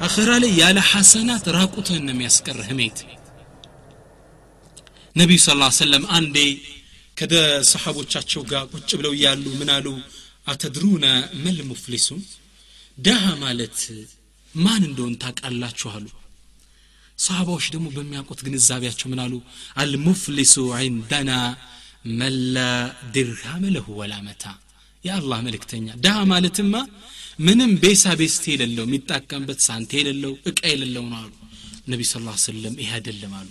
[0.00, 2.98] አኸራ ላይ ያለ ሐሰናት ራቁትህን ነው የሚያስቀርህ ሜት
[5.16, 6.36] ነቢዩ ስ ሰለም አንዴ
[7.16, 7.34] ከደ
[7.70, 9.70] ሰሓቦቻቸው ጋር ቁጭ ብለው እያሉ ምን
[10.46, 11.06] አተድሩነ
[11.44, 12.08] መል ሙፍሊሱ
[12.98, 13.78] ደሃ ማለት
[14.54, 16.06] ማን እንደሆን ታውቃላችሁ አሉ።
[17.18, 19.20] ሰሃባዎች ደግሞ በሚያውቁት ግንዛቤያቸው ምን
[19.76, 21.32] አልሙፍሊሱ ዒንደና
[22.18, 22.56] መላ
[23.14, 24.44] ድርሃም ለሁ ወላ መታ።
[25.04, 26.74] የአላህ መልእክተኛ። ድሃ ማለትማ
[27.39, 31.31] ምንም ቤሳ ቤስት የሌለው የሚጣቀምበት ሳንቴ የሌለው እቃ የሌለው ነው አሉ
[31.91, 33.49] ነቢ ስ ሰለም ይህ አይደለም አሉ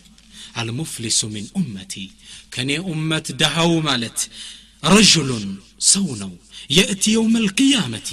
[0.61, 1.95] አልሙፍሊሱ ሚን ኡመቲ
[2.55, 4.19] ከእኔ ኡመት ድሃው ማለት
[4.93, 5.47] ረጅሉን
[5.91, 6.33] ሰው ነው
[6.77, 8.09] የእቲ የውም ልቅያመቲ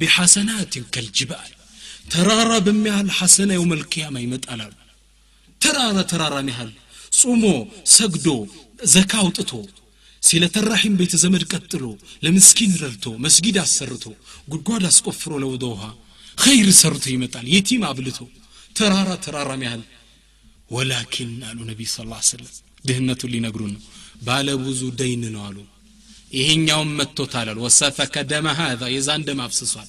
[0.00, 1.50] ቢሐሰናትን ከልጅባል
[2.12, 4.74] ተራራ በሚያህል ሐሰና የውም ልቅያማ ይመጣል አሉ
[5.60, 6.70] ተራራ ተራራን ያህል
[7.18, 7.44] ጾሞ
[7.94, 8.28] ሰግዶ
[8.94, 9.52] ዘካ አውጥቶ
[10.28, 11.84] ሲለተራሒም ቤተ ዘመድ ቀጥሎ
[12.24, 14.04] ለምስኪን ረድቶ መስጊድ አሰርቶ
[14.52, 15.82] ጉድጓድ አስቆፍሮ ለወደ ውሃ
[16.38, 18.18] ኸይር ሰርቶ ይመጣል የቲም አብልቶ
[18.76, 19.82] ተራራ ተራራን ያህል
[20.70, 21.96] ወላኪን አሉ ነቢ ስ
[22.28, 22.48] ሰለም
[22.84, 23.82] ድህነቱን ሊነግሩን ነው
[24.26, 25.58] ባለ ብዙ ደይን ነው አሉ
[26.32, 29.88] ይሄኛውም መጥቶታል አሉ ወሰፈከ ደመ ሀዛ የዛን ደም አፍስሷል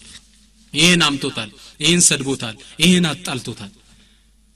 [0.73, 1.49] ይህን አምቶታል
[1.83, 3.73] ይህን ሰድቦታል ይህን አጣልቶታል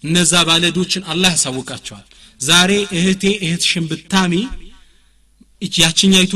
[0.03, 2.05] እነዛ ባለዶችን አላህ ያሳውቃቸዋል
[2.39, 4.33] ዛሬ እህቴ እህትሽን ብታሚ
[5.62, 6.32] እች ያችኛይቱ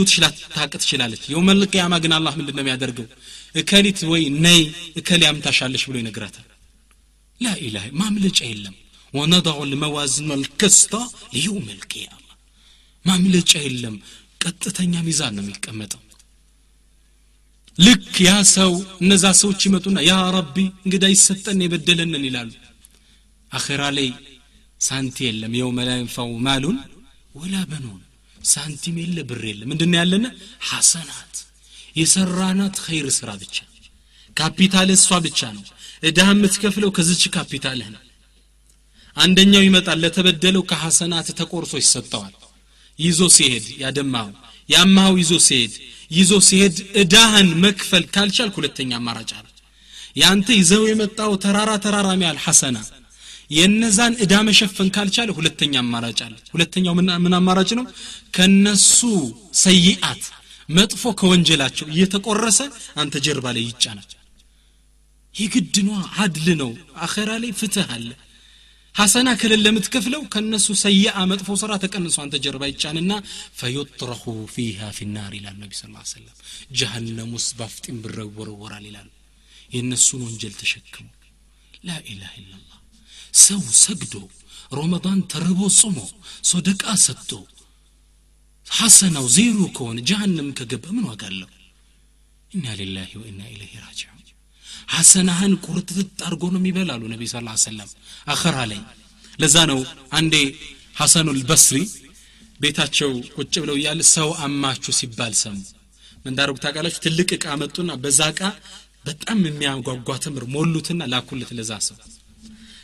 [0.55, 3.07] ታቅ ትችላለች። የውመል ቅያማ ግን አላህ ምንድን ነው የሚያደርገው?
[3.55, 4.61] እከሊት ወይ ነይ
[5.01, 6.47] እከል ያምታሻለሽ ብሎ ይነግራታል።
[7.41, 8.77] ላኢላ ማምለጫ የለም።
[9.15, 10.93] ወነضع الموازن القسط
[11.35, 12.17] ليوم القيامة
[13.05, 13.95] ማምለጫ የለም።
[14.41, 16.03] ቀጥተኛ ሚዛን ነው የሚቀመጠው።
[17.79, 18.73] ልክ ያ ሰው
[19.03, 22.51] እነዛ ሰዎች ይመጡና ያ ረቢ እንግዳ ይሰጠን የበደለንን ይላሉ።
[23.53, 24.09] አኼራ ላይ
[24.81, 25.93] ሳንቲ የለም። የውመ ላ
[26.47, 26.79] ማሉን
[27.35, 28.03] ወላ በኑን።
[28.49, 30.27] ሳንቲም የለ ብር የለ። ምንድን ያለነ
[30.69, 31.35] ሐሰናት።
[31.97, 33.57] የሰራናት ኸይር ስራ ብቻ።
[34.37, 35.65] ካፒታል እሷ ብቻ ነው።
[36.03, 38.03] እዳ የምትከፍለው ከዝች ካፒታልህ ነው።
[39.17, 42.35] አንደኛው ይመጣል ለተበደለው ከሐሰናት ተቆርሶ ይሰጠዋል።
[42.99, 44.29] ይዞ ሲሄድ ያደማው
[44.69, 45.73] ያማው ይዞ ሲሄድ
[46.11, 49.47] ይዞ ሲሄድ እዳህን መክፈል ካልቻል ሁለተኛ አማራጭ አለ።
[50.17, 52.77] ያንተ ይዘው የመጣው ተራራ ተራራ ሚያል ሐሰና
[53.51, 57.85] የነዛን እዳ መሸፈን ካልቻለ ሁለተኛ አማራጭ አለ። ሁለተኛው ምን አማራጭ ነው?
[58.37, 58.99] ከነሱ
[59.63, 60.23] ሰይአት
[60.69, 62.59] መጥፎ ከወንጀላቸው እየተቆረሰ
[63.03, 64.09] አንተ ጀርባ ላይ ይጫናል።
[65.35, 65.89] የግድኗ
[66.23, 66.71] አድል ነው።
[67.05, 68.09] አኸራ ላይ ፍትህ አለ።
[68.95, 73.13] ሐሰና ከሌለ የምትከፍለው ከነሱ ሰይአ መጥፎ ስራ ተቀንሶ አንተ ጀርባ ይጫንና
[73.59, 74.23] ፈዩጥረሁ
[74.55, 76.35] ፊሃ ፊናር ይላል ነቢ ስ ሰለም
[76.79, 79.09] ጀሃነም ውስጥ ባፍጢም ብረው ይወረወራል ይላሉ።
[79.75, 81.07] የእነሱን ወንጀል ተሸክሙ።
[81.85, 82.78] ላኢላህ ኢላላህ
[83.43, 84.15] ሰው ሰግዶ
[84.73, 85.99] ሮመዳን ተርቦ ጾሞ
[86.51, 87.31] ሶደቃ ሰጥቶ
[88.67, 91.49] ሐሰናው ዜሮ ከሆነ ጀሃነም ከገባ ምን ዋጋ አለው?
[92.53, 94.15] ኢና ሊላሂ ወኢና ኢለይህ ራጅዑን
[94.89, 97.91] ሐሰናህን ቁርጥጥጥ አድርጎ ነው የሚበላሉ ነቢ ስ ሰለም
[98.27, 98.81] አኸራ ላይ
[99.39, 99.81] ለዛ ነው
[100.19, 100.35] አንዴ
[100.97, 101.79] ሐሰኑል በስሪ
[102.61, 105.59] ቤታቸው ቁጭ ብለው እያለ ሰው አማችሁ ሲባል ሰሙ።
[106.25, 107.01] ምንዳረጉ ታውቃላችሁ?
[107.07, 108.41] ትልቅ እቃ መጡና በዛ እቃ
[109.05, 111.97] በጣም የሚያጓጓ ትምር ሞሉትና ላኩለት ለዛ ሰው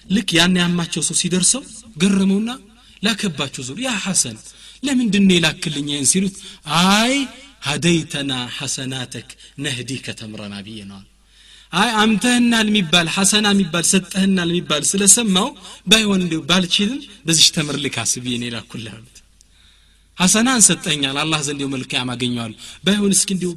[0.09, 1.63] ልክ ያን ያማቸው ሰው ሲደርሰው
[1.97, 2.51] ገረመውና
[3.03, 4.37] ላከባቸው ዙር ያ ሐሰን
[4.83, 5.89] ለምንድን የላክልኝ?
[6.13, 6.37] ሲሉት
[6.83, 7.15] አይ
[7.67, 9.29] ሀደይተና ሐሰናተክ
[9.59, 11.07] ነህዲ ከተምረና ብዬ ነዋል
[11.73, 15.49] አይ አምተህናል የሚባል ሐሰና የሚባል ሰጠህናል የሚባል ስለሰማው
[15.89, 18.95] ባይሆን እንዲሁ ባልችልም በዚች ተምር ልካስ ብዬ ነው የላኩልህ
[20.19, 22.53] ሐሰናን ሰጠኛል አላህ ዘንድ መልካም አገኘዋል።
[22.85, 23.51] ባይሆን እስኪ እንዲሁ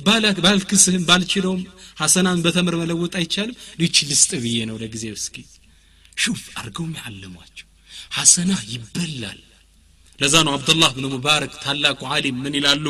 [0.46, 1.62] ባልክስህም ባልችለውም
[2.00, 3.56] ሐሰናን በተምር መለወጥ አይቻልም?
[3.80, 3.98] ልች
[4.44, 5.36] ብዬ ነው ለጊዜው እስኪ
[6.18, 7.68] ሹፍ አርገው ያለሟቸው።
[8.12, 9.40] ሐሰና ይበላል።
[10.20, 12.86] ለዛ ነው አብዱላህ ብን ሙባረክ ታላቁ አሊም ምን ይላሉ?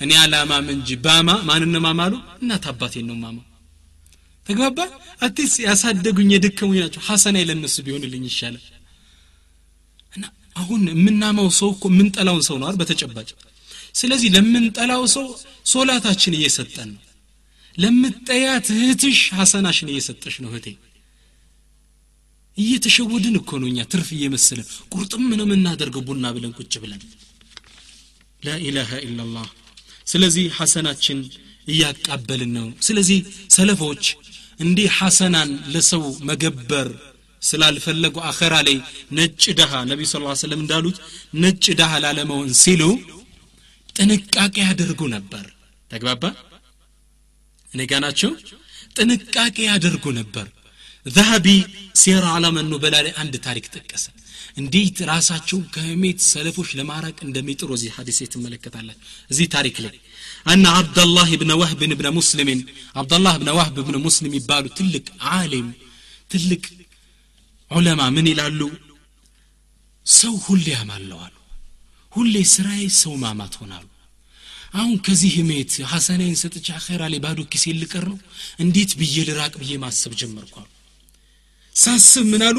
[0.00, 2.12] እኔ አላማም እንጂ ባማ ማንን ማማሉ
[2.42, 3.38] እናት አባቴን ነው ማማ
[4.46, 4.78] ተግባባ?
[5.22, 8.66] አትስ ያሳደጉኝ የደከሙኝ ናቸው። ሐሰና ለነሱ ቢሆንልኝ ይሻላል።
[10.14, 10.24] እና
[10.56, 13.28] አሁን የምናማው ሰው እኮ የምንጠላውን ሰው ነው በተጨባጭ
[13.94, 15.26] ስለዚህ ለምንጠላው ሰው
[15.66, 17.02] ሶላታችን እየሰጠን ነው።
[17.78, 20.66] ለምትጠያት እህትሽ ሐሰናሽን እየሰጠሽ ነው እህቴ
[22.58, 27.02] እየተሸወድን እኮ ነው እኛ ትርፍ እየመሰለን ቁርጥም ነው የምናደርገው ቡና ብለን ቁጭ ብለን።
[28.42, 29.46] ላኢላሃ ኢላላህ
[30.06, 31.18] ስለዚህ ሐሰናችን
[31.68, 33.18] እያቃበልን ነው። ስለዚህ
[33.56, 34.04] ሰለፎች
[34.60, 36.88] እንዲህ ሐሰናን ለሰው መገበር
[37.42, 38.76] ስላልፈለጉ አኸራ ላይ
[39.12, 40.96] ነጭ ደሃ ነቢ ስ ሰለም እንዳሉት
[41.42, 42.82] ነጭ ደሃ ላለመሆን ሲሉ
[43.96, 45.44] ጥንቃቄ ያደርጉ ነበር።
[45.90, 46.24] ተግባባ?
[47.68, 48.30] እኔ ጋ ናቸው?
[48.96, 50.46] ጥንቃቄ ያደርጉ ነበር
[51.07, 51.47] ዛሀቢ
[52.01, 54.05] ሴራ አላመኑ በላ ላይ አንድ ታሪክ ጠቀሰ
[54.57, 59.01] እንዴት ራሳቸው ከህሜት ሰለፎች ለማራቅ እንደሚጥሩ እዚህ ሀዲስ ትመለከታላችሁ
[59.31, 59.95] እዚህ ታሪክ ላይ
[60.51, 62.59] አና አብደላህ ብነ ወህብን ብነ ሙስሊምን
[63.01, 65.67] አብደላህ ብነ ዋህብ ብነ ሙስሊም ይባሉ ትልቅ ዓሊም
[66.29, 66.63] ትልቅ
[67.71, 68.59] ዑለማ ምን ይላሉ
[70.05, 71.33] ሰው ሁሌ ያማለዋሉ
[72.13, 73.85] ሁሌ ስራዬ ሰው ማማት ሆናሉ
[74.73, 78.17] አሁን ከዚህ ሜት ሐሰናይን ሰጥቼ አኼራ ላይ ባዶ ኪሴ ልቀር ነው
[78.63, 80.67] እንዴት ብዬ ልራቅ ብዬ ማሰብ ጀመርኳሉ
[81.78, 82.58] ሳስብ ምን አሉ?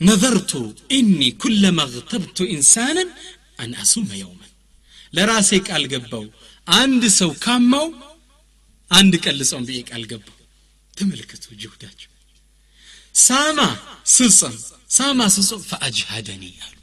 [0.00, 0.50] ነዘርቱ
[0.90, 3.08] ኢኒ ኩለማ እግተብቱ ኢንሳንን
[3.60, 4.50] አን አሱመ የውመን።
[5.14, 6.24] ለራሴ ቃል ገባው።
[6.66, 7.86] አንድ ሰው ካማው
[8.90, 10.36] አንድ ልጾም ብዬ ቃል ገባው።
[10.94, 12.08] ተመልከቱ ጅሁዳቸው።
[13.18, 13.58] ሳማ
[14.14, 14.56] ስጾም
[14.90, 16.74] ሳማ ስጾም ፈአጅሃደኒ አሉ።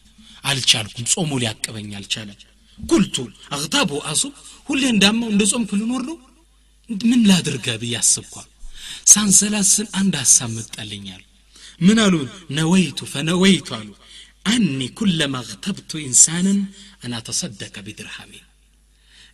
[0.43, 2.37] አልቻልኩም ጾሙ ሊያቅበኝ አልቻለም።
[2.79, 3.15] ቁልቱ
[3.55, 4.33] አግታቡ አሱም
[4.69, 6.17] ሁሌ እንዳማው እንደ ጾምኩ ልኖር ነው?
[6.89, 8.47] ምን ላድርገ ብዬ አስብኳል።
[9.11, 11.23] ሳንሰላስል አንድ ሀሳብ መጣልኛል
[11.80, 12.14] ምን አሉ
[12.58, 13.90] ነወይቱ ፈነወይቱ አሉ
[14.46, 16.58] አኒ ኩለማ እግተብቱ ኢንሳንን
[17.04, 18.44] አና ተሰደቀ ቢድርሃሜን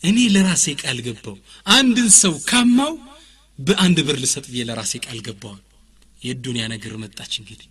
[0.03, 1.37] እኔ ለራሴ ቃል ገባው
[1.73, 2.93] አንድን ሰው ካማው
[3.59, 5.61] በአንድ ብር ልሰጥ ብዬ ለራሴ ቃል ገባዋል
[6.23, 7.69] የዱንያ ነገር መጣች እንግዲህ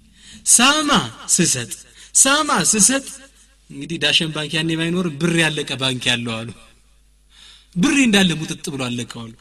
[0.54, 0.92] ሳማ
[1.36, 1.72] ስሰጥ
[2.16, 3.06] ሳማ ስሰጥ
[3.70, 6.50] እንግዲህ ዳሸን ባንክ ያኔ ባይኖር ብር ያለቀ ባንክ ያለው አሉ
[7.76, 9.34] ብሬ እንዳለ ሙጥጥ ብሎ አለቀዋሉ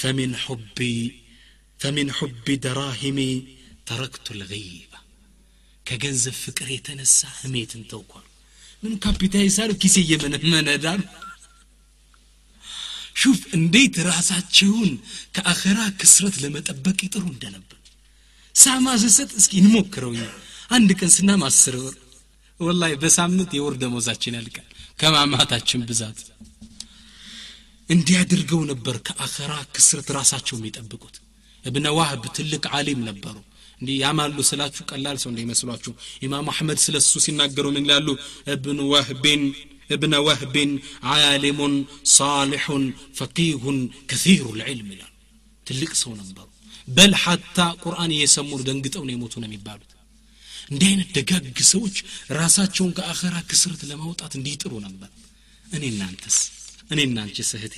[0.00, 0.78] ፈሚን ሑቢ
[1.80, 3.18] ፈሚን ሑቢ ደራሂሚ
[3.86, 4.92] ተረክቱ ልገይባ
[5.86, 8.24] ከገንዘብ ፍቅር የተነሳ ህሜትን ተውኳሉ
[8.82, 11.02] ምን ካፒታሊስት አሉ ኪሴ እየመነመነዳሉ
[13.20, 14.90] ሹፍ እንዴት ራሳቸውን
[15.36, 17.78] ከአኸራ ክስረት ለመጠበቅ ይጥሩ እንደነበር
[18.54, 20.12] ሳማ ስሰጥ እስኪ እንሞክረው
[20.76, 21.94] አንድ ቀን ስናም አስር ብር
[22.60, 24.68] ወላሂ በሳምንት የወር ደሞዛችን ያልቃል
[25.00, 26.20] ከማማታችን ብዛት
[27.88, 31.16] እንዲያድርገው ነበር ከአኸራ ክስረት ራሳቸው የሚጠብቁት
[31.64, 33.36] እብነ ዋህብ ትልቅ ዓሊም ነበሩ
[33.80, 35.92] እንዲህ ያማሉ ስላችሁ ቀላል ሰው እንዳይመስሏችሁ
[36.26, 38.08] ኢማም አሕመድ ስለ እሱ ሲናገሩ ምን ይላሉ
[38.54, 39.42] እብን ወህቤን
[39.90, 40.56] ابن وهب
[41.04, 41.60] عالم
[42.18, 42.64] صالح
[43.14, 43.64] فقيه
[44.10, 45.12] كثير العلم ይላሉ
[45.66, 46.46] ትልቅ ሰው ነበሩ
[46.88, 49.92] በል ሐታ ቁርአን እየሰሙ ደንግጠው ነው የሞቱ ነው የሚባሉት
[50.70, 51.96] እንዲህ አይነት ደጋግ ሰዎች
[52.38, 55.10] ራሳቸውን ከአኸራ ክስረት ለማውጣት እንዲጥሩ ነበር
[55.68, 56.36] እኔ እናንተስ
[56.92, 57.76] እኔ እናንቺ ስህቴ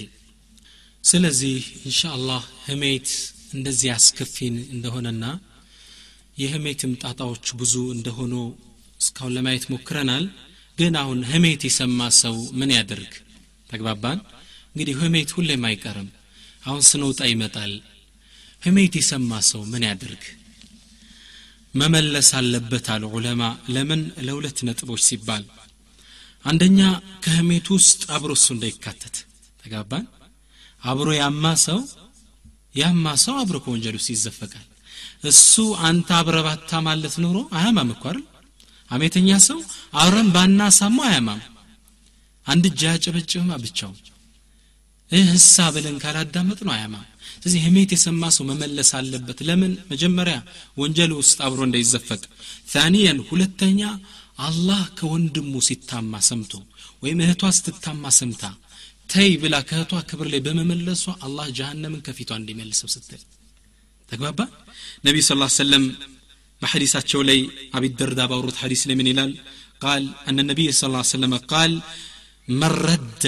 [1.05, 3.09] ስለዚህ እንሻአላህ ህሜት
[3.57, 5.25] እንደዚህ አስከፊን እንደሆነና
[6.38, 8.34] የህሜትም ጣጣዎች ብዙ እንደሆኑ
[9.00, 10.26] እስካሁን ለማየት ሞክረናል።
[10.78, 13.12] ግን አሁን ህሜት የሰማ ሰው ምን ያደርግ
[13.70, 14.20] ተግባባን?
[14.74, 16.10] እንግዲህ ህሜት ሁሌም አይቀርም።
[16.64, 17.74] አሁን ስንወጣ ይመጣል።
[18.62, 20.24] ህሜት የሰማ ሰው ምን ያደርግ
[21.74, 24.02] መመለስ አለበት አሉ ዑለማ። ለምን?
[24.26, 25.46] ለሁለት ነጥቦች ሲባል
[26.46, 26.80] አንደኛ
[27.24, 29.16] ከህሜት ውስጥ አብሮ እሱ እንዳይካተት።
[29.62, 30.06] ተጋባን
[30.84, 31.80] አብሮ ያማ ሰው
[32.76, 34.66] ያማ ሰው አብሮ ከወንጀል ውስጥ ይዘፈቃል
[35.24, 35.54] እሱ
[35.88, 38.24] አንተ አብረባታ ማለት ኑሮ አያማም እኮ አይደል?
[38.92, 39.60] አሜተኛ ሰው
[39.96, 41.42] አብረን ባናሳማው አያማም።
[42.48, 43.92] አንድ እጅ አያጨበጭብማ ብቻው
[45.12, 49.72] እህሳ ብለን ካላዳመጥ ነው አያማም። ስለዚህ ህሜት የሰማ ሰው መመለስ አለበት። ለምን?
[49.92, 50.36] መጀመሪያ
[50.78, 52.22] ወንጀል ውስጥ አብሮ እንዳይዘፈቅ።
[52.74, 53.82] ታኒየን ሁለተኛ
[54.40, 56.54] አላህ ከወንድሙ ሲታማ ሰምቶ
[57.04, 58.44] ወይም እህቷ ስትታማ ሰምታ
[59.10, 63.22] ተይ ብላ ከእህቷ ክብር ላይ በመመለሷ አላህ ጀሃነምን ከፊቷ እንዲመልሰው ስትል
[64.13, 64.41] ተግባባ
[65.07, 65.33] ነቢ ስ
[65.63, 65.85] ሰለም
[66.63, 67.41] በሐዲሳቸው ላይ
[67.79, 69.33] አቢ ደርዳ ባወሩት ሐዲስ ላይ ምን ይላል
[69.85, 71.75] ቃል አነ ነቢይ ስ ሰለም ቃል
[72.61, 73.25] من رد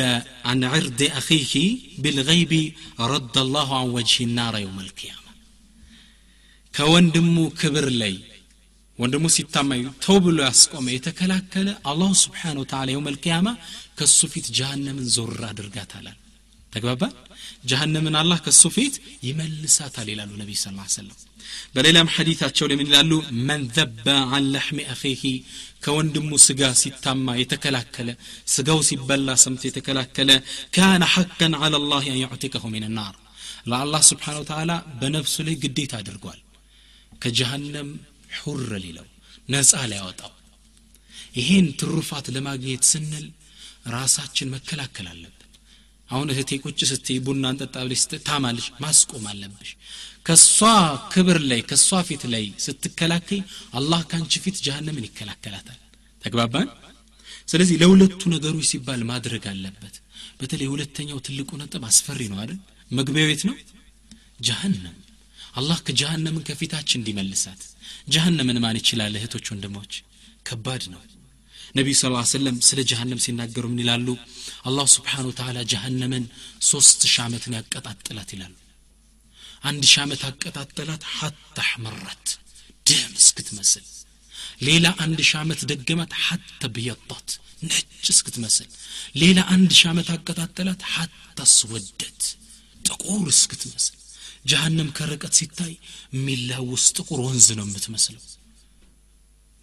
[0.49, 1.55] عن عرض أخيه
[2.03, 2.53] بالغيب
[3.13, 5.31] رد الله عن وجه النار يوم القيامة
[6.75, 8.17] كوندمو كبر لي
[8.99, 9.71] ወንድሙ ሲታማ
[10.05, 13.49] ተው ብሎ ያስቆመ የተከላከለ አላሁ ስብሓን ወተላ የውም አልቅያማ
[13.99, 16.17] ከእሱ ፊት ጀሃነምን ዞር አድርጋታላል
[16.73, 17.03] ተግባባ
[17.71, 18.95] ጀሃነምን አላህ ከእሱ ፊት
[19.29, 21.17] ይመልሳታል ይላሉ ነቢይ ስ ሰለም
[21.75, 23.13] በሌላም ሐዲታቸው ላይ ምን ይላሉ
[23.49, 25.23] መን ዘበ አን ለሕሚ አኺህ
[25.85, 28.11] ከወንድሙ ስጋ ሲታማ የተከላከለ
[28.55, 30.31] ስጋው ሲበላ ሰምቶ የተከላከለ
[30.77, 33.17] ካነ ሐቀን አላ ላህ አን ዩዕቲቀሁ ሚን ናር
[33.71, 34.71] ለአላህ ስብሓን ወተላ
[35.01, 36.41] በነፍሱ ላይ ግዴታ አድርጓል
[37.23, 37.91] ከጀሃነም
[38.39, 39.09] ሑር ሊለው
[39.55, 40.33] ነፃ ሊያወጣው
[41.39, 43.27] ይሄን ትሩፋት ለማግኘት ስንል
[43.97, 45.37] ራሳችን መከላከል አለብን
[46.10, 49.70] አሁን እህቴ ቁጭ ስትይ ቡና እንጠጣ ብለሽ ታማለሽ ማስቆም አለብሽ።
[50.28, 50.58] ከሷ
[51.14, 53.42] ክብር ላይ ከሷ ፊት ላይ ስትከላከይ
[53.74, 55.80] አላህ ከአንቺ ፊት ጀሃነምን ይከላከላታል።
[56.22, 56.68] ተግባባን?
[57.48, 59.96] ስለዚህ ለሁለቱ ነገሮች ሲባል ማድረግ አለበት።
[60.40, 62.60] በተለይ ሁለተኛው ትልቁ ነጥብ አስፈሪ ነው አይደል?
[62.92, 63.56] መግቢያው ቤት ነው?
[64.42, 64.96] ጀሃነም።
[65.56, 67.62] አላህ ከጀሃነምን ከፊታችን እንዲመልሳት።
[68.10, 69.94] ጀሃነምን ማን ይችላል እህቶች ወንድሞች?
[70.46, 71.02] ከባድ ነው
[71.76, 74.08] ነቢዩ ስ ሰለም ስለ ጀሃነም ሲናገሩ ምን ይላሉ?
[74.68, 76.26] አላሁ ስብሓን ወተላ ጀሃነምን
[76.70, 78.54] ሶስት ሺህ ዓመትን ያቀጣጥላት ይላሉ።
[79.64, 82.26] አንድ ሺህ ዓመት አቀጣጠላት ሐታ አሕመራት
[82.86, 83.86] ደም እስክትመስል።
[84.68, 87.30] ሌላ አንድ ሺህ ዓመት ደገማት ሐታ ብየጣት
[87.66, 87.78] ነጭ
[88.10, 88.70] እስክትመስል።
[89.22, 91.12] ሌላ አንድ ሺህ ዓመት አቀጣጠላት ሐታ
[91.48, 92.22] አስወደት
[92.86, 93.96] ጥቁር እስክትመስል።
[94.46, 95.74] ጀሃነም ከርቀት ሲታይ
[96.16, 98.24] የሚላውስ ጥቁር ወንዝ ነው የምትመስለው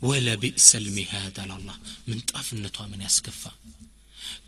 [0.02, 1.78] ወለቢእሰ ልሚሃድ አላላህ
[2.10, 3.44] ምንጣፍነቷ ምን ያስከፋ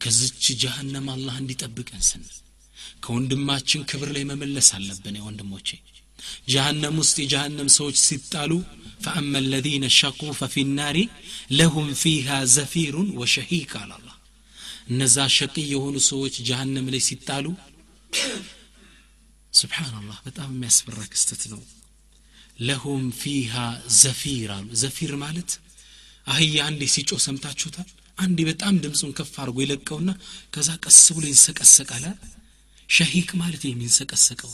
[0.04, 2.36] ከዝች ጀሃነም አላህ እንዲጠብቀን ስንል
[3.04, 5.70] ከወንድማችን ክብር ላይ መመለስ አለብን ወንድሞቼ
[6.54, 8.52] ጀሃነም ውስጥ የጀሃነም ሰዎች ሲጣሉ
[9.04, 10.98] ፈአማ አለዚነ ሸቁ ፈፊ ናሪ
[11.58, 14.08] ለሁም ፊሃ ዘፊሩን ወሸሂቅ አላላ
[14.92, 17.46] እነዛ ሸቂ የሆኑ ሰዎች ጀሃነም ላይ ሲጣሉ
[19.54, 21.62] ስብሓንላህ በጣም የሚያስፈራ ክስተት ነው
[22.59, 23.55] ለሁም ፊሃ
[23.99, 25.51] ዘፊር አሉ ዘፊር ማለት
[26.27, 27.89] አህያ አንዴ ሲጮ ሰምታችሁታል?
[28.19, 30.11] አንዴ በጣም ድምፁን ከፍ አድርጎ የለቀውና
[30.55, 32.05] ከዛ ቀስ ብሎ ይንሰቀሰቃል።
[32.89, 34.53] ሸሂቅ ማለት የሚንሰቀሰቀው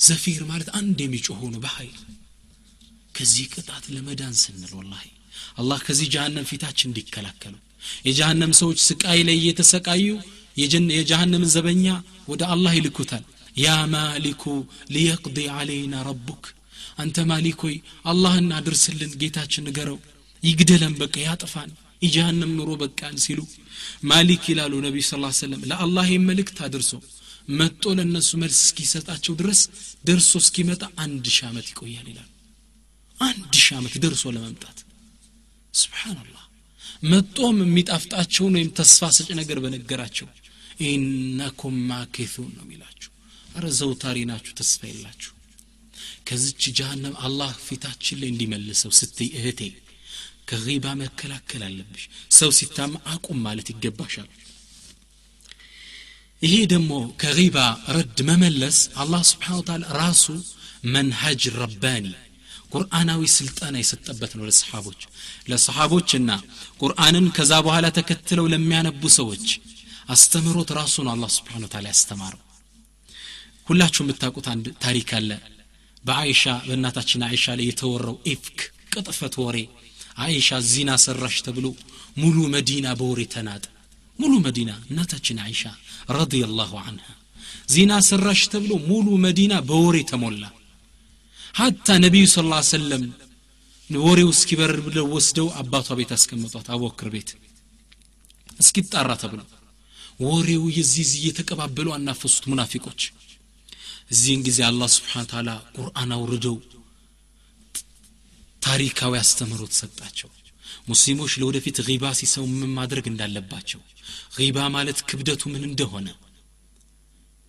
[0.00, 1.96] ዘፊር ማለት አንድ የሚጮሆ ነው በኃይል።
[3.14, 5.04] ከዚህ ቅጣት ለመዳን ስንል ወላሂ
[5.60, 7.54] አላህ ከዚህ ጀሃነም ፊታችን እንዲከላከሉ።
[8.06, 10.06] የጀሃነም ሰዎች ስቃይ ላይ እየተሰቃዩ
[10.92, 11.86] የጀሃነምን ዘበኛ
[12.28, 13.24] ወደ አላህ ይልኩታል።
[13.58, 14.42] ያ ማሊኩ
[14.94, 16.44] ሊየቅዲ አለይና ረቡክ
[16.98, 19.98] አንተ ማሊኮይ አላህን አድርስልን ጌታችን ንገረው።
[20.42, 21.70] ይግደለን በቃ ያጥፋን
[22.02, 23.40] የጀሃነም ኑሮ በቃን ሲሉ
[24.10, 26.90] ማሊክ ይላሉ ነቢዩ ስ ሰለም ለአላህ መልእክት አድርሶ
[27.50, 29.60] መጦ ለእነሱ መልስ እስኪሰጣቸው ድረስ
[30.04, 32.28] ደርሶ እስኪመጣ አንድ ሺህ ዓመት ይቆያል ይላል።
[33.18, 34.78] አንድ ሺህ ዓመት ደርሶ ለመምጣት።
[35.74, 36.44] ስብሓንላህ
[37.04, 40.28] መጦም የሚጣፍጣቸውን ወይም ተስፋ ሰጭ ነገር በነገራቸው።
[40.86, 43.10] ኢነኩም ማኪቱን ነው የሚላችሁ።
[43.56, 45.32] አረ ዘውታሪ ናችሁ ተስፋ የላችሁ
[46.27, 49.61] ከዚች ጀሃነም አላህ ፊታችን ላይ እንዲመልሰው ስትይ እህቴ
[50.49, 52.03] ከባ መከላከል አለብሽ
[52.37, 54.29] ሰው ሲታማ አቁም ማለት ይገባሻል
[56.41, 56.91] ይሄ ደግሞ
[57.21, 57.57] ከባ
[57.95, 60.25] ረድ መመለስ አላህ ስብሓን ታላ ራሱ
[60.95, 62.07] መንሀጅ ረባኒ
[62.73, 65.01] ቁርአናዊ ስልጠና የሰጠበት ነው ለሰሓቦች
[65.51, 66.31] ለሰሓቦችና
[66.81, 69.47] ቁርአንን ከዛ በኋላ ተከትለው ለሚያነቡ ሰዎች
[70.15, 72.41] አስተምሮት ራሱ ነው አላህ ስብሓን ታላ ያስተማረው
[73.67, 75.29] ሁላችሁ የምታውቁት አንድ ታሪክ አለ
[76.03, 78.59] በአይሻ በእናታችን አይሻ ላይ የተወራው ኢፍክ
[78.93, 79.57] ቅጥፈት ወሬ
[80.23, 81.67] አይሻ ዚና ሰራሽ ተብሎ
[82.17, 83.63] ሙሉ መዲና በወሬ ተናጠ
[84.19, 85.61] ሙሉ መዲና እናታችን አይሻ
[86.17, 87.07] ረዲየላሁ አንሃ
[87.73, 90.43] ዚና ሰራሽ ተብሎ ሙሉ መዲና በወሬ ተሞላ
[91.55, 93.03] ሀታ ነቢዩ ስ ላ ሰለም
[93.89, 97.29] ወሬው እስኪበር ብለው ወስደው አባቷ ቤት አስቀምጧት አቡበክር ቤት
[98.59, 99.41] እስኪጣራ ተብሎ
[100.25, 103.01] ወሬው የዚህ እየተቀባበሉ አናፈሱት ሙናፊቆች
[104.10, 106.56] እዚህን ጊዜ አላህ ስብሓን ታላ ቁርአን አውርደው
[108.62, 110.30] ታሪካዊ አስተምህሮት ሰጣቸው።
[110.88, 113.80] ሙስሊሞች ለወደፊት ሪባ ሲሰው ምን ማድረግ እንዳለባቸው
[114.38, 116.08] ሪባ ማለት ክብደቱ ምን እንደሆነ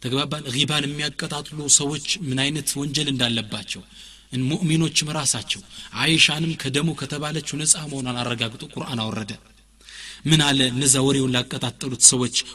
[0.01, 3.81] ተግባባን። ሪባን የሚያቀጣጥሉ ሰዎች ምን አይነት ወንጀል እንዳለባቸው
[4.49, 5.61] ሙእሚኖችም ራሳቸው
[6.01, 9.31] አይሻንም ከደሙ ከተባለችው ነፃ መሆኗን አረጋግጦ ቁርአን አወረደ
[10.25, 11.83] من على نزوري ولا قطعت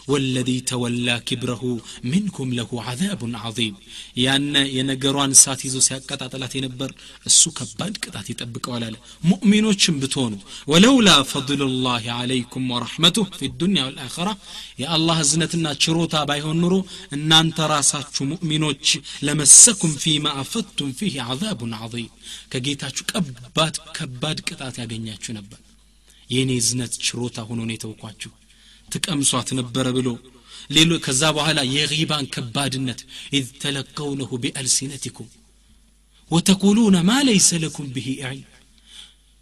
[0.09, 3.75] والذي تولى كبره منكم له عذاب عظيم
[4.17, 6.91] يان يا نغروان سات يزو سيقطعطلات ينبر
[7.27, 8.97] السو كباد قطعت يطبقوا لا
[9.31, 10.33] مؤمنوچن بتون
[10.67, 14.37] ولولا فضل الله عليكم ورحمته في الدنيا والاخره
[14.79, 18.87] يا الله زنتنا تشروتا بايهون نورو ان انت راساچو مؤمنوچ
[19.27, 22.11] لمسكم فيما افتتم فيه عذاب عظيم
[22.51, 25.64] كجيتاچو كباد كباد قطعت ياغنياچو نبر
[26.31, 28.33] የእኔ ዝነት ችሮታ ሆኖ ነው የተውኳችሁ
[28.89, 30.09] ትቀምሷት ነበረ ብሎ
[30.77, 31.59] ሌሎ ከዛ በኋላ
[32.01, 33.01] የባን ከባድነት
[33.39, 35.31] ኢዝ ተለቀውነሁ ቢአልሲነቲኩም
[36.31, 38.51] وتقولون ما ليس لكم به علم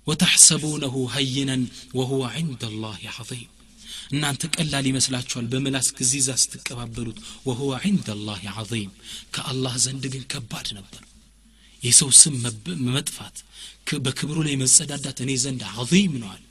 [0.07, 1.57] وتحسبونه هينا
[1.99, 3.49] وهو عند الله عظيم
[4.15, 8.91] እናንተ ቀላል ይመስላችኋል በምላስ ጊዜዛ ስትቀባበሉት وهو عند الله عظيم
[9.35, 11.03] ከአላህ ዘንድ ግን ከባድ ነበር
[11.81, 12.35] የሰው ስም
[12.97, 13.37] መጥፋት
[14.07, 16.43] በክብሩ ላይ መጸዳዳት እኔ ዘንድ አظም ነዋል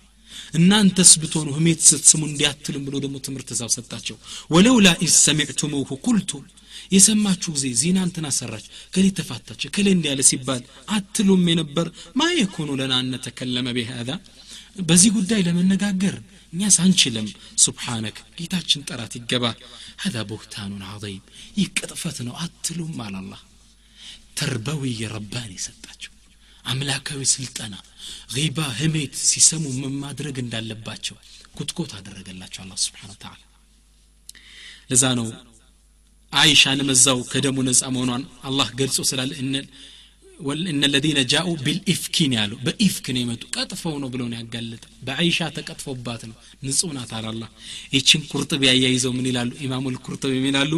[0.60, 4.17] እናንተስ ብትሆኑ ህሜት ስትስሙ እንዲያትልም ብሎ ደግሞ ትምህርት ዛብ ሰጣቸው
[4.55, 6.31] ወለውላ ኢዝ ሰሚዕቱሙሁ ቁልቱ
[6.95, 10.63] የሰማችሁ ጊዜ ዜና እንትን አሰራች ከሌ ተፋታች ከሌ እንዲያለ ሲባል
[10.95, 11.88] አትሉም የነበር
[12.21, 14.10] ማየኩኑ ለና እነተከለመ ቢሃዛ
[14.89, 16.15] በዚህ ጉዳይ ለመነጋገር
[16.53, 17.27] እኛስ አንችልም
[17.63, 19.45] ሱብሓነክ ጌታችን ጠራት ይገባ
[20.03, 21.21] هذا بهتان عظيم
[21.60, 23.41] ይህ ቅጥፈት ነው አትሉም አላላህ
[24.39, 24.83] ተርበዊ
[25.13, 26.10] ረባን የሰጣቸው
[26.65, 27.75] አምላካዊ ስልጠና
[28.35, 29.95] ሪባ ህሜት ሲሰሙ ምን
[30.43, 31.15] እንዳለባቸው
[31.57, 33.39] ኩትኮት አደረገላቸው አላ ስብሓን ተላ
[34.91, 35.27] ለዛ ነው
[36.31, 39.31] አይሻንም እዛው ከደሙ ነፃ መሆኗን አላህ ገልጾ ስላለ
[40.72, 46.22] እነ ለዚነ ጃኡ ቢልኢፍኪን ያሉ በኢፍክ ነው የመጡ ቀጥፈው ነው ብለው ነው ያጋለጠ በአይሻ ተቀጥፎባት
[46.30, 46.36] ነው
[46.66, 47.44] ንጹህ ናት አላላ
[47.96, 50.72] ይችን ቁርጥብ ያያይዘው ምን ይላሉ ኢማሙ ልቁርጥብ ይላሉ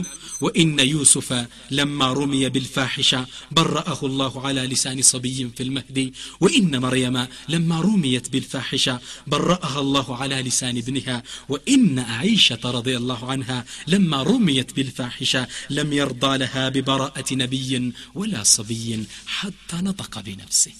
[0.44, 1.30] ወኢነ ዩሱፈ
[1.78, 3.12] ለማ ሩሚየ ቢልፋሒሻ
[3.58, 6.06] በረአሁ ላሁ على لسان صبي في المهدي
[6.40, 7.16] وإن مريم
[7.48, 8.94] لما رميت بالفاحشة
[9.26, 11.16] برأها الله على لسان ابنها
[11.48, 13.58] وإن عائشة رضي الله عنها
[13.88, 18.88] لما رميت بالفاحشة لم يرضى لها ببراءة نبي ولا صبي
[19.26, 19.51] حتى
[19.88, 20.74] نطق بنفسه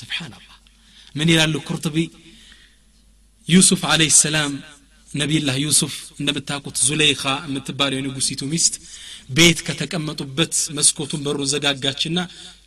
[0.00, 0.56] سبحان الله
[1.18, 1.96] ምን ይላሉ ቁርጥቢ
[3.48, 4.52] ዩሱፍ አለይህ ሰላም
[5.08, 8.74] ነቢይላህ ዩሱፍ እንደምታውቁት ዙሌይኻ የምትባለው የንጉሲቱ ሚስት
[9.36, 12.18] ቤት ከተቀመጡበት መስኮቱን በሩ ዘጋጋችና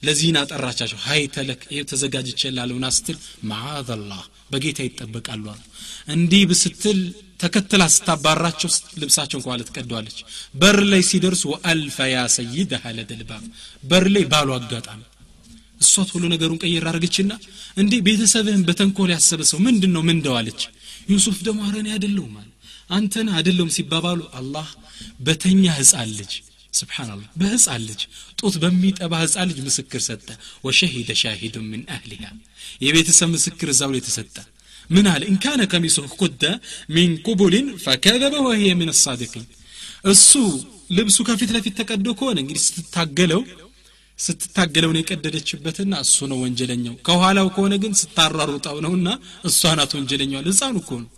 [0.08, 3.18] ለዚህን አጠራቻቸው ሀይ ተለክ ይህ ተዘጋጅቼላለሁና ስትል
[3.52, 5.62] ማዓዘላህ በጌታ ይጠበቃሉ አሉ
[6.16, 7.00] እንዲህ ብስትል
[7.44, 8.70] ተከትላ ስታባራቸው
[9.02, 10.18] ልብሳቸው እንኳ ልትቀደዋለች
[10.62, 13.46] በር ላይ ሲደርሱ ወአልፈ ያ ሰይደሃ ለደልባብ
[13.92, 15.02] በር ላይ ባሉ አጋጣሚ
[15.84, 17.32] እሷ ቶሎ ነገሩን ቀየር አድርገችና
[17.78, 20.62] እንዲህ ቤተሰብህን በተንኮል ያሰበ ሰው ምንድን ነው ምን እንደዋለች
[21.12, 22.48] ዩሱፍ ደግሞ አረኔ አይደለሁም አለ
[22.90, 24.68] አንተን አይደለሁም ሲባባሉ አላህ
[25.26, 26.34] በተኛ ህፃን ልጅ
[26.74, 28.02] ስብሓንላህ በህፃን ልጅ
[28.40, 30.28] ጡት በሚጠባ ህፃን ልጅ ምስክር ሰጠ
[30.66, 32.24] ወሸሂደ ሻሂዱ ምን አህሊሃ
[32.86, 34.36] የቤተሰብ ምስክር እዛው ላይ ተሰጠ
[34.90, 36.44] ምን አለ ኢንካነ ከሚሱህ ቁደ
[36.96, 39.46] ሚን ቁቡልን ፈከዘበ ወህየ ምን አሳዲቂን
[40.12, 40.32] እሱ
[40.98, 43.42] ልብሱ ከፊት ለፊት ተቀዶ ከሆነ እንግዲህ ስትታገለው
[44.25, 49.09] ስትታገለውን የቀደደችበትና እሱ ነው ወንጀለኛው። ከኋላው ከሆነ ግን ስታራሩጣው ነውና
[49.49, 51.11] እሷ ናት ወንጀለኛዋል ህፃኑ እኮ ነው።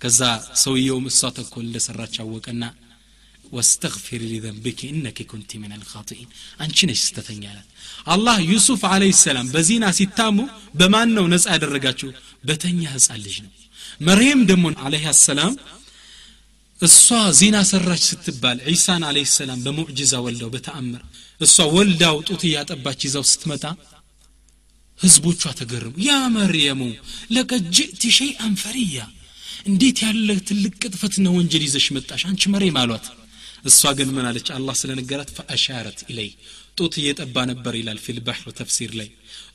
[0.00, 0.20] ከዛ
[0.62, 2.64] ሰውየውም እሷ ተኮል እንደሰራች አወቀና
[3.52, 6.28] ወስተግፊር ሊዘንብኪ እነኪ ኩንቲ ምን አልኻጢኢን
[6.62, 7.68] አንቺ ነሽ ስተተኛ ናት
[8.14, 10.36] አላህ ዩሱፍ አለህ ሰላም በዚና ሲታሙ
[10.74, 12.10] በማን ነው ነፃ ያደረጋቸው
[12.44, 13.52] በተኛ ህፃን ልጅ ነው።
[14.08, 15.54] መርየም ደግሞ አለህ ሰላም
[16.80, 17.06] እሷ
[17.38, 21.02] ዚና ሰራች ስትባል ዒሳን አለህ ሰላም በሙዕጅዛ ወልደው በተአምር
[21.40, 23.64] እሷ ወልዳው ጡት እያጠባች ይዛው ስትመጣ
[25.00, 26.80] ህዝቦቿ ተገረሙ። ያ መርየሙ
[27.34, 28.54] ለቀድ ጅእቲ ሸይአን
[29.68, 32.22] እንዴት ያለ ትልቅ ቅጥፈት ነው ወንጀል ይዘሽ መጣሽ?
[32.28, 33.06] አንቺ መሬም አሏት።
[33.64, 34.48] እሷ ግን ምን አለች?
[34.56, 36.30] አላህ ስለነገራት ፈአሻረት ኢለይ
[36.78, 38.18] ጡት እየጠባ ነበር ይላል ፊል
[38.58, 39.08] ተፍሲር ላይ።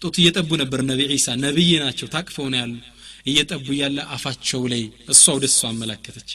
[0.03, 2.73] ጡት እየጠቡ ነበር ነቢ ዒሳ ነቢይ ናቸው ታቅፈው ነው ያሉ።
[3.25, 6.31] እየጠቡ እያለ አፋቸው ላይ እሷ ወደ እሷ አመላከተች።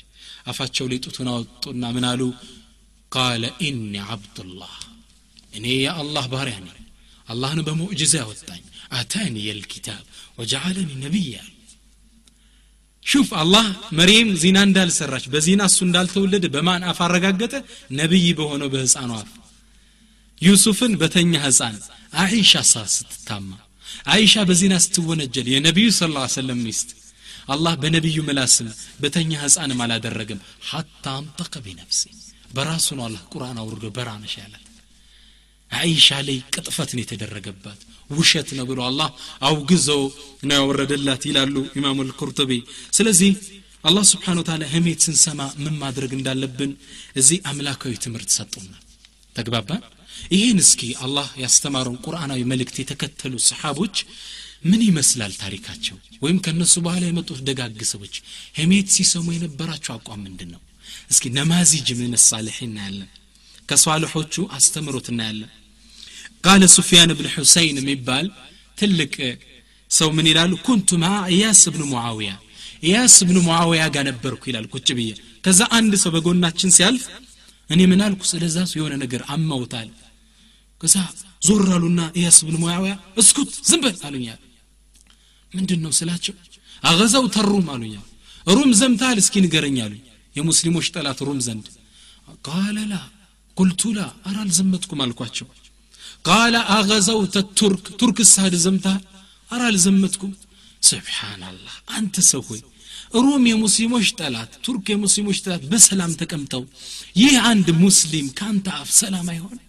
[0.47, 2.23] አፋቸው ላይ ጡቱን አወጡና ምን አሉ?
[3.13, 4.75] ቃለ ኢኒ ዓብዱላህ
[5.53, 6.75] እኔ የአላህ ባሪያ ነኝ።
[7.29, 8.63] አላህን በሙዕጅዛ ያወጣኝ
[8.99, 10.03] አታኒ የልኪታብ
[10.39, 11.37] ወጀዓለኒ ነቢያ።
[13.07, 13.67] ሹፍ አላህ
[13.99, 17.55] መርየም ዚና እንዳልሰራች በዚና እሱ እንዳልተወለደ በማን አፍ አረጋገጠ?
[17.93, 19.31] ነቢይ በሆነው በህፃኑ አፍ።
[20.41, 21.77] ዩሱፍን በተኛ ህፃን
[22.21, 23.49] አይሻ ሳ ስትታማ
[24.13, 26.91] አይሻ በዚና ስትወነጀል የነቢዩ ስ ላ ሰለም ሚስት።
[27.49, 28.69] አላህ በነቢዩ ምላስም
[29.03, 32.03] በተኛ ህፃንም አላደረገም። ሐታ አንጠቀ ቢነፍሲ
[32.55, 34.65] በራሱ ነው አላህ ቁርአን አውርዶ በራነሽ ያላት
[35.71, 39.09] አይሻ ላይ ቅጥፈትን የተደረገባት። ውሸት ነው ብሎ አላህ
[39.49, 40.03] አውግዘው
[40.49, 42.53] ነው ያወረደላት ይላሉ ኢማሙ ልቁርጡቢ
[42.93, 43.33] ስለዚህ
[43.85, 46.71] አላህ ስብሓን ታላ ህሜት ስንሰማ ምን ማድረግ እንዳለብን
[47.17, 48.83] እዚህ አምላካዊ ትምህርት ሰጡናል
[49.37, 49.83] ተግባባን
[50.35, 53.97] ይህን እስኪ አላህ ያስተማረውን ቁርአናዊ መልእክት የተከተሉ ሰሓቦች
[54.65, 55.97] ምን ይመስላል ታሪካቸው?
[56.23, 58.15] ወይም ከነሱ በኋላ የመጡት ደጋግ ሰዎች
[58.59, 60.61] ሄሜት ሲሰሙ የነበራቸው አቋም ምንድን ነው?
[61.13, 63.11] እስኪ ነማዚጅ ምን ሳልሕ እናያለን?
[63.71, 65.51] ከሷልሖቹ አስተምሮት እናያለን
[66.45, 68.27] ቃለ ሱፊያን ብን ሑሰይን የሚባል
[68.79, 69.15] ትልቅ
[69.91, 70.53] ሰው ምን ይላሉ?
[70.67, 72.31] كنت مع ኢያስ ብኑ ሙዓውያ
[72.83, 75.09] ኢያስ ብኑ ሙዓውያ ጋር ነበርኩ ይላል ቁጭ ብዬ።
[75.45, 77.05] ከዛ አንድ ሰው በጎናችን ሲያልፍ
[77.71, 78.21] እኔ ምን አልኩ?
[78.33, 79.89] ስለዛ የሆነ ነገር አማውታል።
[80.81, 80.95] ከዛ
[81.47, 84.41] ዞር አሉና ኢያስ ብን ሙዓውያ اسكت ዝም በል አሉኛል
[85.53, 86.35] ምንድን ነው ስላቸው?
[86.83, 88.07] أغزوت الروم አሉኛል
[88.47, 90.03] ሩም ዘምታል እስኪ ንገረኝ አሉኝ።
[90.37, 91.67] የሙስሊሞች ጠላት ሩም ዘንድ።
[92.47, 92.97] قال لا
[93.57, 95.47] قلت لا አራ አልዘመትኩም አልኳቸው
[96.28, 99.02] ቃለ አገዘውተ ቱርክ ቱርክ ሳድ ዘምታል
[99.50, 100.32] አራ አልዘመትኩም
[100.82, 102.62] ስብሓናላህ አንተ ሰው ሆይ
[103.20, 106.64] ሩም የሙስሊሞች ጠላት ቱርክ የሙስሊሞች ጠላት በሰላም ተቀምጠው
[107.22, 109.60] ይህ አንድ ሙስሊም ከአንተ አፍ ሰላም አይሆን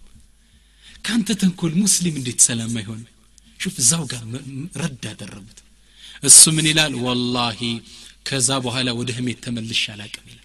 [1.04, 3.02] ከአንተ ተንኮል ሙስሊም እንዴት ሰላም አይሆን
[3.60, 4.22] ሹፍ እዛው ጋር
[4.82, 5.58] ረድ አደረጉት
[6.28, 7.60] እሱ ምን ይላል ወላሂ
[8.28, 10.40] ከዛ በኋላ ወደ ህሜት ተመልሽ አላቅም ይላል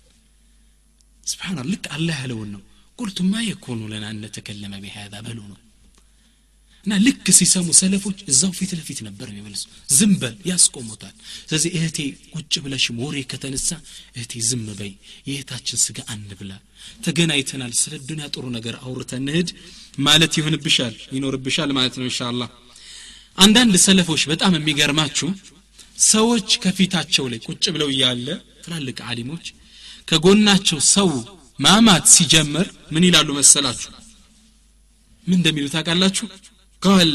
[1.24, 2.62] ስብሓና ልክ አላህ ያለውን ነው
[3.00, 5.58] ቁልቱ ማ የኮኑ ለና እነተከለመ ቢሃዛ በሉ ነው
[6.87, 9.63] እና ልክ ሲሰሙ ሰለፎች እዛው ፊት ለፊት ነበር የሚመልሱ።
[9.97, 11.99] ዝም በል ያስቆሙታል። ስለዚህ እህቴ
[12.35, 13.69] ቁጭ ብለሽም ወሬ ከተነሳ
[14.17, 14.93] እህቴ ዝም በይ
[15.29, 16.53] የእህታችን ስጋ አንብላ።
[17.05, 19.51] ተገናኝተናል ስለ ዱኒያ ጥሩ ነገር አውርተን እንሂድ
[20.01, 22.51] ማለት ይሆንብሻል ይኖርብሻል ማለት ነው ኢንሻአላህ።
[23.39, 25.29] አንዳንድ ሰለፎች በጣም የሚገርማችሁ
[26.09, 28.27] ሰዎች ከፊታቸው ላይ ቁጭ ብለው እያለ
[28.65, 29.47] ትላልቅ አሊሞች
[30.09, 31.11] ከጎናቸው ሰው
[31.59, 33.91] ማማት ሲጀምር ምን ይላሉ መሰላችሁ?
[35.27, 36.27] ምን እንደሚሉ ታውቃላችሁ
[36.84, 37.12] ቃል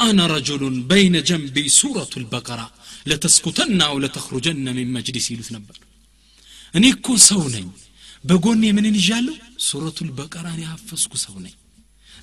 [0.00, 2.60] አና ረጁሉን በይነ ጀንቢ ሱረቱ ልበቀራ
[3.10, 5.76] ለተስኩተና አው ለተኽሩጀነ ሚን መጅሊስ ይሉት ነበር
[6.74, 7.66] እኔ እኮ ሰው ነኝ
[8.24, 9.34] በጎኔ ምንን ይዣለሁ
[9.66, 11.54] ሱረቱ ልበቀራን ያፈስኩ ሰው ነኝ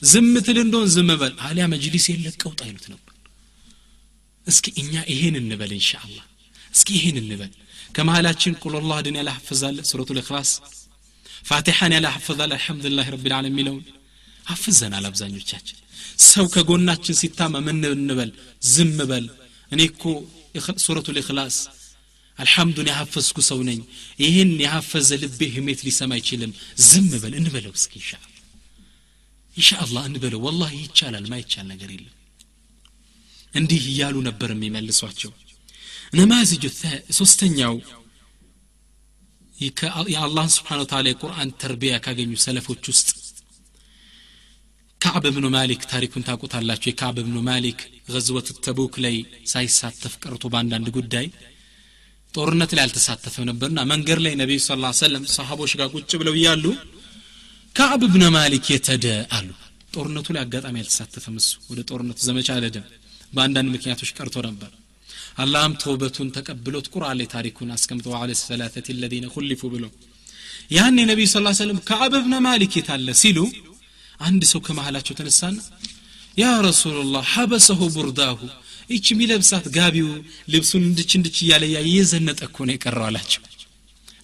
[0.02, 3.08] ዝም ትል እንደሆን ዝም በል አሊያ መጅሊስ የለቀውጥ አይሉት ነበር
[4.48, 6.26] እስኪ እኛ ይሄን እንበል እንሻአላህ
[6.74, 7.52] እስኪ ይሄን እንበል
[7.96, 10.52] ከመሃላችን ቁልላህ ድን ያላሐፍዛለ ሱረቱ ልእክላስ
[11.50, 13.84] ፋቲሓን ያላሐፍዛለ አልሐምዱሊላህ ረቢ ልዓለም የሚለውን
[14.47, 15.77] አፍዘናል አብዛኞቻችን።
[16.27, 18.31] ሰው ከጎናችን ሲታማ ምን እንበል
[18.71, 19.27] ዝም በል።
[19.73, 20.03] እኔ እኮ
[20.85, 21.57] ሱረቱ ልእክላስ
[22.39, 23.81] አልሐምዱን ያሐፈዝኩ ሰው ነኝ።
[24.23, 26.53] ይህን የሐፈዘ ልቤ ህሜት ሊሰማ አይችልም።
[26.87, 28.25] ዝም በል እንበለው እስኪ ኢንሻአላ
[29.57, 32.13] ኢንሻአላህ እንበለው። ወላሂ ይቻላል ማይቻል ነገር የለም።
[33.53, 35.31] እንዲህ እያሉ ነበር የሚመልሷቸው።
[36.13, 36.65] ነማዝጁ
[37.19, 37.75] ሶስተኛው
[40.11, 43.09] የአላህን ስብሓን ወተላ የቁርአን ተርቢያ ካገኙ ሰለፎች ውስጥ
[45.07, 46.87] ካዕብ ብኑ ማሊክ ታሪኩን ታውቁታላችሁ?
[46.91, 49.17] የካዕብ ብኑ ማሊክ ገዝወት ተቡክ ላይ
[49.51, 51.27] ሳይሳተፍ ቀርቶ በአንዳንድ ጉዳይ
[52.35, 56.65] ጦርነት ላይ አልተሳተፈም ነበርና መንገድ ላይ ነቢዩ ስ ሰለም ሰሃቦች ጋር ቁጭ ብለው እያሉ
[57.77, 59.49] ካዕብ ብነ ማሊክ የተደ አሉ።
[59.93, 62.87] ጦርነቱ ላይ አጋጣሚ አልተሳተፈም እሱ። ወደ ጦርነቱ ዘመቻ አልሄደም።
[63.33, 64.73] በአንዳንድ ምክንያቶች ቀርቶ ነበር።
[65.39, 69.85] አላህም ተውበቱን ተቀብሎት ቁርአን ላይ ታሪኩን አስቀምጠው አለ ሰላተት ለዚነ ኩሊፉ ብሎ
[70.73, 73.39] ያን የነቢዩ ስ ሰለም ከዓብ ብነ ማሊክ የታለ ሲሉ
[74.20, 75.58] አንድ ሰው ከመሃላቸው ተነሳና
[76.42, 78.40] ያ ረሱላላህ ሐበሰሁ ቡርዳሁ
[78.94, 80.10] ይች የሚለብሳት ጋቢው
[80.54, 83.42] ልብሱን እንድች እንድች እያለ ያ እየዘነጠ እኮ ነው የቀረው አላቸው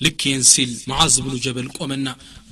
[0.01, 2.07] ልክ ይህን ሲል ሙዓዝ ብኑ ጀበል ቆመና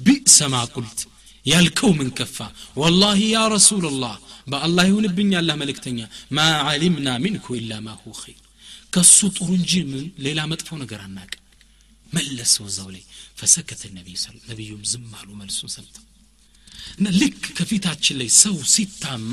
[0.05, 1.01] ቢእሰ ማ ቁልት
[1.45, 2.37] ያልከው ምን ከፋ
[2.81, 4.15] ወላሂ ያ ረሱላላህ
[4.51, 5.99] በአላህ ይሁንብኝ አላህ መልእክተኛ
[6.37, 8.39] ማ ዓሊምና ሚንኩ ኢላ ማ ሁ ኸይር
[8.95, 11.31] ከሱ ጥሩ እንጂ ምን ሌላ መጥፎ ነገር አናቅ
[12.07, 13.03] መለሰው እዛው ላይ
[13.39, 14.17] ፈሰከተ ነቢይ
[14.49, 16.03] ነቢዩም ዝም አሉ መልሱን ሰምተው
[16.98, 19.32] እና ልክ ከፊታችን ላይ ሰው ሲታማ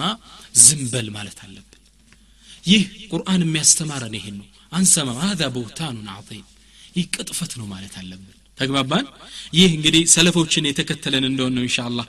[0.64, 1.64] ዝም በል ማለት አለብን።
[2.64, 6.46] ይህ ቁርአን የሚያስተማረን ይሄን ነው። አንሰማም ሀዛ በውታኑን አظም
[6.96, 9.06] ይህ ቅጥፈት ነው ማለት አለብን። ተግባባን?
[9.54, 12.08] ይህ እንግዲህ ሰለፎችን የተከተለን እንደሆን ነው ኢንሻአላህ።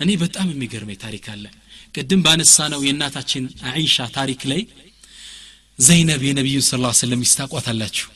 [0.00, 1.44] እኔ በጣም የሚገርመኝ ታሪክ አለ።
[1.94, 4.62] ቅድም ባነሳ ነው የእናታችን አይሻ ታሪክ ላይ
[5.78, 8.08] ዘይነብ የነቢዩን ስ ስለም ይስታቋታላችሁ።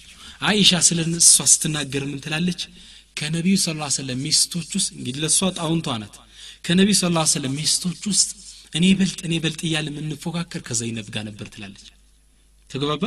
[0.48, 2.62] አይሻ ስለ እሷ ስትናገር ምን ትላለች?
[3.16, 6.16] ከነቢዩ ስ ስለም ሚስቶች ውስጥ እንግዲህ ለእሷ ጣውንቷ ናት
[6.66, 8.30] ከነቢዩ ስ ስለም ሚስቶች ውስጥ
[8.72, 11.86] እኔ በልጥ እኔ በልጥ እያለ የምንፎካከር ከዘይነብ ጋር ነበር ትላለች።
[12.70, 13.02] ተግባባ?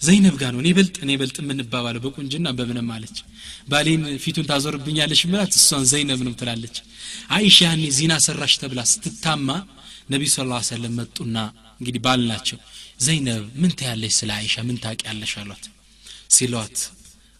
[0.00, 3.16] ዘይነብ ጋር ነው። እኔ በልጥ እኔ በልጥ የምንባባለው በቁንጅና በምንም አለች።
[3.68, 6.76] ባሌን ፊቱን ታዞርብኛለሽ ምላት እሷን ዘይነብ ነው ትላለች።
[7.36, 9.48] አይሻ ያኔ ዚና ሰራሽ ተብላ ስትታማ
[10.10, 10.38] ነቢዩ ስ
[10.70, 11.36] ሰለም መጡና
[11.80, 12.58] እንግዲህ ባል ናቸው።
[13.00, 14.56] ዘይነብ ምን ታያለሽ ስለ አይሻ?
[14.68, 15.32] ምን ታውቂያለሽ?
[15.42, 15.64] አሏት።
[16.36, 16.78] ሲሏት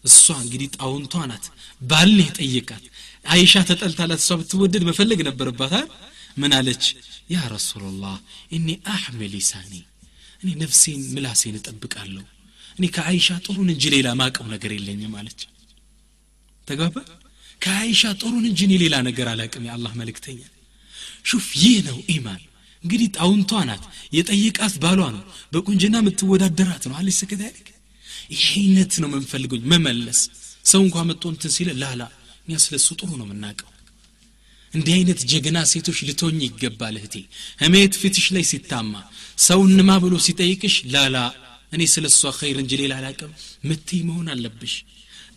[0.03, 1.45] እሷ እንግዲህ ጣውንቷ ናት።
[1.81, 2.83] ባል የጠየቃት
[3.26, 5.86] አይሻ ተጠልታላት እሷ ብትወደድ መፈለግ ነበረባታል
[6.42, 6.84] ምን አለች
[7.34, 8.14] ያ ረሱላላህ
[8.56, 9.72] እኔ አሕሜ ሊሳኒ
[10.42, 12.24] እኔ ነፍሴን ምላሴን እጠብቃለሁ
[12.76, 15.40] እኔ ከአይሻ ጥሩን እንጂ ሌላ ማቀው ነገር የለኝም አለች
[16.66, 16.96] ተግባባ
[17.60, 20.40] ከአይሻ ጥሩን እንጂ እኔ ሌላ ነገር አላቅም የአላህ መልእክተኛ
[21.30, 22.42] ሹፍ ይህ ነው ኢማን
[22.84, 23.84] እንግዲህ ጣውንቷ ናት
[24.16, 25.22] የጠይቃት ባሏ ነው
[25.52, 27.68] በቁንጅና የምትወዳደራት ነው አለች ሰከታሊክ
[28.32, 30.20] ይህ አይነት ነው የምንፈልገኝ መመለስ
[30.64, 32.02] ሰው እንኳ መጥቶ እንትን ሲለ ላላ
[32.49, 33.69] የሚያስለስጡ ነው የምናውቀው
[34.73, 37.15] እንዲህ አይነት ጀግና ሴቶች ልቶኝ ይገባል እህቴ
[37.61, 38.93] ህሜት ፊትሽ ላይ ሲታማ
[39.47, 41.17] ሰው እንማ ብሎ ሲጠይቅሽ ላላ
[41.75, 43.31] እኔ ስለ እሷ ኸይር እንጂ ሌላ አላቅም
[43.69, 44.73] ምት መሆን አለብሽ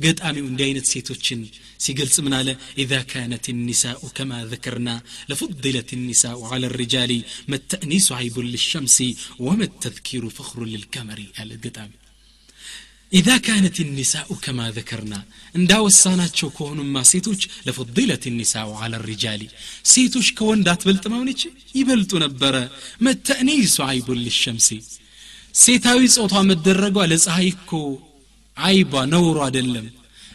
[0.00, 1.40] ገጣሚው እንዲህ አይነት ሴቶችን
[1.84, 2.48] ሲገልጽ ምን አለ
[2.82, 4.90] ኢዛ ካነት ኒሳኡ ከማ ዘከርና
[5.30, 7.12] ለፉድለት ኒሳኡ አለ ሪጃሊ
[7.52, 8.98] መተእኒሱ አይቡ ልሸምሲ
[9.46, 11.92] ወመተዝኪሩ ፍክሩ ልልከመሪ አለ ገጣሚ
[13.14, 15.24] إذا كانت النساء كما ذكرنا
[15.56, 19.48] إن عند وصانات شوكوهن ما سيتوش لفضيلة النساء على الرجال.
[19.82, 22.70] سيتوش كون دات بلت مونيش يبلت نبرة.
[23.00, 24.74] ما التأنيس عيب للشمس.
[25.52, 27.98] سيتاوي صوتها مدرقوا لزهايكو
[28.56, 29.90] عيبا نور عدلم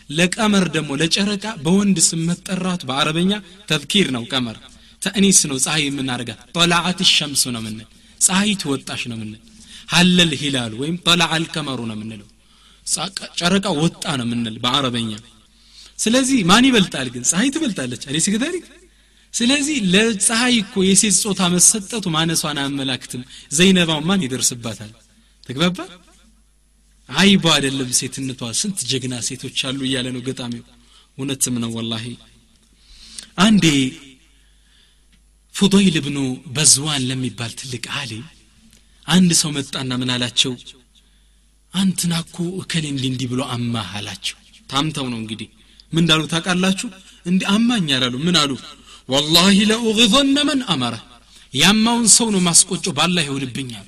[0.10, 4.56] لك أمر دمو لجهرك بوند سمت الرات بعربية تذكيرنا
[5.02, 7.86] تانيس نو زهاي من عرقة طلعت الشمس منه
[8.20, 9.38] زهاي توتاشنا نمنا
[9.90, 12.37] هل الهلال وين طلع الكمر منه
[13.40, 15.12] ጨረቃ ወጣ ነው ምንል በአረበኛ።
[16.00, 17.24] ስለዚህ ማን ይበልጣል ግን?
[17.30, 18.56] ፀሐይ ትበልጣለች አሌ ሲገታሪ
[19.34, 23.22] ስለዚህ ለፀሐይ እኮ የሴት ጾታ መሰጠቱ ማነሷን አያመላክትም።
[23.58, 24.92] ዘይነባው ማን ይደርስባታል?
[25.44, 25.78] ተግባባ
[27.10, 30.64] አይባ አይደለም ሴትነቷ ስንት ጀግና ሴቶች አሉ እያለ ነው ገጣሚው።
[31.18, 32.06] እውነትም ነው ወላሂ።
[33.40, 33.66] አንዴ
[35.56, 36.18] ፉዶይል ብኑ
[36.56, 38.26] በዝዋን ለሚባል ትልቅ አሊም
[39.08, 40.52] አንድ ሰው መጣና ምን አላቸው
[41.78, 44.38] አንትና እኮ እከሌ እንዲህ እንዲህ ብሎ አማህ አላቸው።
[44.72, 45.48] ታምተው ነው እንግዲህ።
[45.94, 46.88] ምን እንዳሉ ታውቃላችሁ?
[47.26, 48.52] እንዲህ አማኝ አላሉ። ምን አሉ?
[49.10, 50.96] ወላሂ ለኡግዘነ መን አመረ
[51.54, 53.88] ያማውን ሰው ነው ማስቆጮ ባላ ይሆንብኛል።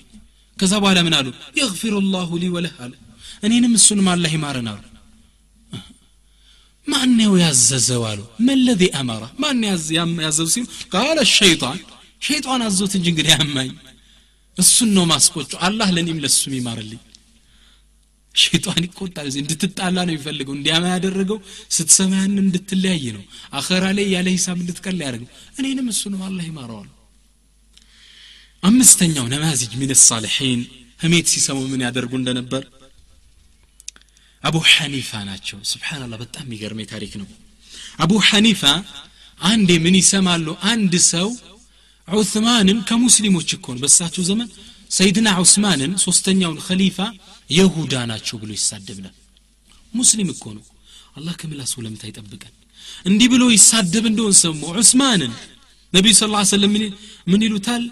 [0.58, 1.28] ከዛ በኋላ ምን አሉ?
[1.60, 2.94] የግፊሩ ላሁ ሊ ወለህ አሉ።
[3.44, 4.84] እኔንም እሱንም አላህ ይማረን አሉ።
[6.88, 9.60] ማን ነው ያዘዘው አሉ። መለዚ አመረ ማን
[10.22, 11.80] ያዘዙ ሲሉ ቃለ ሸይጣን።
[12.22, 13.70] ሸይጣን አዞት እንጂ እንግዲህ ያማኝ
[14.58, 17.00] እሱን ነው ማስቆጮ። አላህ ለእኔም ለሱም ይማርልኝ
[18.36, 21.40] ሸይጣን ይቆጣል እንድትጣላ ነው የሚፈልገው። እንዲያማ ያደረገው
[21.76, 26.90] ስትሰማ ያን እንድትለያይ ነው። አኸራ ላይ ያለ ሂሳብ እንድትቀላ ያደርገው። እኔንም እሱንም አላህ ይማረዋል።
[28.64, 30.62] አምስተኛው ነማዚጅ ምን ሳልሒን
[31.00, 32.64] ህሜት ሲሰሙ ምን ያደርጉ እንደነበር?
[34.44, 37.28] አቡ ሐኒፋ ናቸው። ስብሓንላህ በጣም የሚገርመኝ ታሪክ ነው።
[38.00, 38.62] አቡ ሐኒፋ
[39.40, 40.48] አንዴ ምን ይሰማሉ?
[40.72, 41.28] አንድ ሰው
[42.08, 44.48] ዑስማንን ከሙስሊሞች እኮ ነው። በሳቸው ዘመን
[44.90, 46.98] ሰይድና ዑስማንን ሶስተኛውን ኸሊፋ
[47.50, 49.16] የሁዳ ናቸው ብሎ ይሳደብናል
[49.94, 50.64] ሙስሊም እኮ ነው።
[51.18, 52.54] አላህ ከምላሱ ለምታ ይጠብቀን።
[53.06, 55.34] እንዲህ ብሎ ይሳደብ እንደሆን ሰሙ። ዑስማንን
[55.94, 56.74] ነቢዩ ስ ላ ሰለም
[57.28, 57.84] ምን ይሉታል?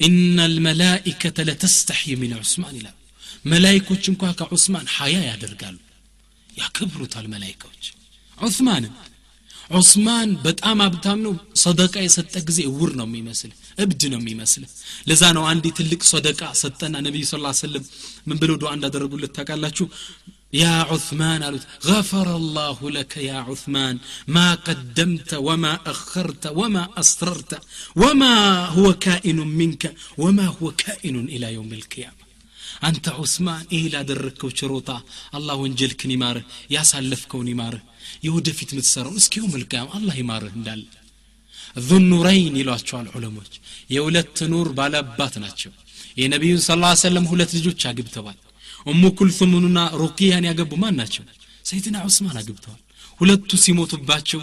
[0.00, 2.96] ኢነ ልመላኢከተ ለተስተሕይ ምን ዑስማን ይላሉ።
[3.44, 5.76] መላይኮች እንኳ ከዑስማን ሐያ ያደርጋሉ።
[6.50, 7.84] ያከብሩታል መላይካዎች
[8.38, 8.92] ዑስማንን
[9.77, 13.51] ዑስማን በጣም ሀብታም ነው ሰደቃ የሰጠ ጊዜ እውር ነው የሚመስል
[13.83, 14.63] እብድ ነው የሚመስል
[15.09, 17.85] ለዛ ነው አንድ ትልቅ ሰደቃ ሰጠና ነቢዩ ስ ሰለም
[18.29, 19.87] ምን ብለው ዱዓ እንዳደረጉለት ታውቃላችሁ
[20.63, 23.95] يا عثمان قالت غفر الله لك يا عثمان
[24.35, 27.51] ما قدمت وما أخرت وما أسررت
[28.01, 28.35] وما
[28.75, 29.83] هو كائن منك
[30.23, 32.23] وما هو كائن إلى يوم القيامة
[32.89, 34.97] أنت عثمان إيه لا دركو شروطا
[35.37, 36.43] الله وانجلك نماره
[36.75, 37.81] يا سالفكو نماره
[38.22, 40.84] የወደፊት የምትሰራውን እስኪ የውም ልቅያም አላህ ይማርህ እንዳለ።
[41.82, 43.52] ዙኑረይን ይሏቸዋል ዑለሞች።
[43.94, 45.72] የሁለት ኑር ባለባት ናቸው።
[46.20, 46.70] የነቢዩን ስ
[47.02, 48.38] ሰለም ሁለት ልጆች አግብተዋል።
[48.86, 51.24] እሙ ኩልሱምኑና ሩቅያን ያገቡ ማን ናቸው?
[51.64, 52.80] ሰይድና ዑስማን አግብተዋል።
[53.20, 54.40] ሁለቱ ሲሞቱባቸው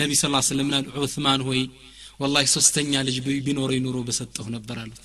[0.00, 1.60] ነቢ ስ ስለም ናሉ ዑስማን ሆይ
[2.20, 5.02] ወላሂ ሶስተኛ ልጅ ቢኖረ ኑሮ በሰጠሁ ነበር አሉት።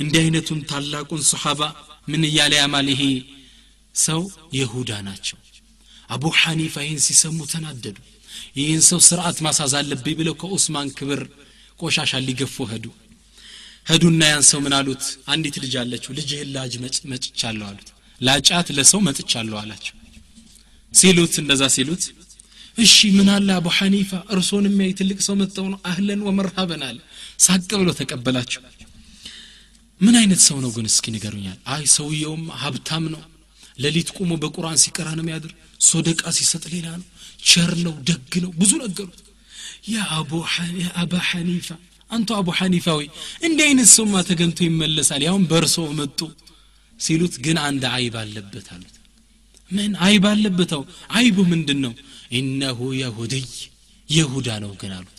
[0.00, 1.60] እንዲህ አይነቱን ታላቁን ሰሓባ
[2.10, 2.86] ምን እያለ ያማል?
[2.94, 3.02] ይሄ
[3.94, 4.20] ሰው
[4.54, 5.38] የሁዳ ናቸው
[6.10, 7.96] አቡ ሐኒፋ ይህን ሲሰሙ ተናደዱ።
[8.58, 11.20] ይህን ሰው ስርዓት ማሳዝ አለብኝ ብለው ከኡስማን ክብር
[11.80, 12.86] ቆሻሻ ሊገፉ ሄዱ።
[13.86, 15.02] ሄዱና ያን ሰው ምን አሉት?
[15.32, 16.72] አንዲት ልጅ አለችው። ልጅህን ላጅ
[17.12, 17.88] መጭቻለሁ አሉት።
[18.20, 19.94] ላጫት ለሰው መጥቻለሁ አላቸው።
[20.92, 22.02] ሲሉት እንደዛ ሲሉት
[22.76, 24.10] እሺ ምን አለ አቡ ሐኒፋ?
[24.34, 25.78] እርሶን የሚያይ ትልቅ ሰው መጥተው ነው?
[25.90, 26.98] አህለን ወመርሃበን አለ።
[27.44, 28.62] ሳቅ ብሎ ተቀበላቸው።
[30.00, 30.86] ምን አይነት ሰው ነው ግን?
[30.90, 33.22] እስኪ ንገሩኛል አይ ሰውየውም ሀብታም ነው።
[33.78, 37.06] ሌሊት ቁሞ በቁርአን ሲቀራ ነው የሚያድር ሶደቃ ሲሰጥ ሌላ ነው
[37.50, 39.20] ቸር ነው ደግ ነው ብዙ ነገሩት
[39.92, 41.68] የአባ ሐኒፋ
[42.10, 43.06] አንተ አቡ ሐኒፋ ወይ
[43.46, 46.20] እንዲህ አይነት ሰውማ ተገንቶ ይመለሳል ያውን በእርሶ መጡ
[47.00, 48.96] ሲሉት ግን አንድ አይብ አለበት አሉት
[49.70, 50.82] ምን አይብ አለበተው
[51.18, 51.92] አይቡ ምንድን ነው
[52.38, 53.46] ኢነሁ የሁድይ
[54.08, 55.18] የሁዳ ነው ግን አሉት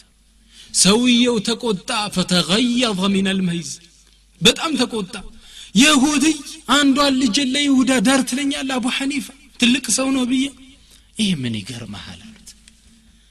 [0.78, 3.72] ሰውየው ተቆጣ ፈተገየظ ምን አልመይዝ
[4.42, 5.16] በጣም ተቆጣ
[5.76, 6.38] የሁድይ
[6.76, 9.28] አንዷን ልጅን ለይሁዳ ዳር ትለኛል አቡ ሐኒፋ
[9.61, 10.45] ትልቅ ሰው ነው ብዬ
[11.17, 12.49] ይህ ምን ይገርመሃል አሉት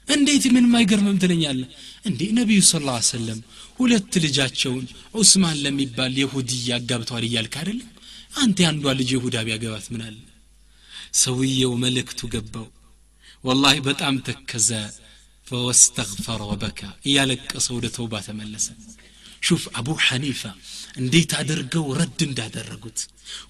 [0.08, 1.62] እንዴት ምን ማይገርምም ትለኛለ
[2.10, 3.40] እንዴ ነቢዩ ስ ላ ሰለም
[3.80, 4.86] ሁለት ልጃቸውን
[5.20, 7.90] ዑስማን ለሚባል የሁድይ አጋብተዋል እያልክ አይደለም
[8.36, 10.18] አንተ የአንዷ ልጅ የሁዳ ቢያገባት ምን አለ
[11.22, 12.68] ሰውየው መልእክቱ ገባው
[13.44, 14.70] ወላሂ በጣም ተከዘ
[15.48, 18.68] ፈወስተግፈረ ወበካ እያለቀሰ ወደ ተውባ ተመለሰ
[19.48, 20.42] ሹፍ አቡ ሐኒፋ
[21.02, 23.00] እንዴት አድርገው ረድ እንዳደረጉት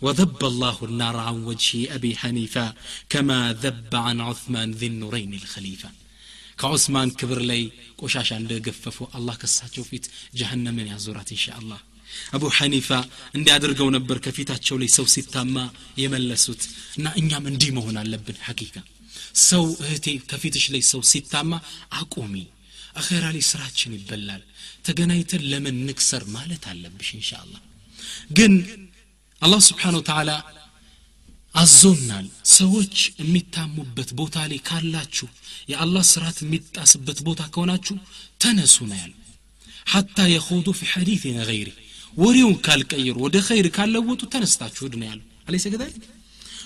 [0.02, 2.65] وذب الله النار عن وجه أبي حنيفة
[3.12, 5.89] كما ذب عن عثمان ذي النورين الخليفة
[6.60, 7.62] كعثمان كبر لي
[8.00, 10.06] قشاش عند قففوا الله كساتشو فيت
[10.39, 11.80] جهنم يا زورات إن شاء الله
[12.36, 12.89] አቡ ሐኒፋ
[13.38, 15.56] እንዲህ አድርገው ነበር ከፊታቸው ላይ ሰው ሲታማ
[16.02, 16.62] የመለሱት
[16.98, 18.76] እና እኛም እንዲህ መሆን አለብን ሐቂቃ
[19.50, 21.52] ሰው እህቴ ከፊትሽ ላይ ሰው ሲታማ
[22.02, 22.36] አቁሚ
[23.02, 24.43] አኼራ ላይ ስራችን ይበላል
[24.88, 27.62] ተገናኝተን ለምን ንክሰር ማለት አለብሽ እንሻ አላህ
[28.38, 28.54] ግን
[29.41, 30.32] አላህ ስብሓን ወተዓላ
[31.56, 35.28] አዞናል ሰዎች የሚታሙበት ቦታ ላይ ካላችሁ
[35.71, 37.95] የአላህ ስርዓት የሚጣስበት ቦታ ከሆናችሁ
[38.43, 39.13] ተነሱ ነው ያሉ
[39.93, 41.69] ሐታ የኹዱ ፊ ሐዲትን ገይሪ
[42.13, 46.04] ወሬውን ካልቀየሩ ወደ ኸይር ካለወጡ ተነስታችሁ ሂዱ ነው ያሉ አለይሰ ከዛሊክ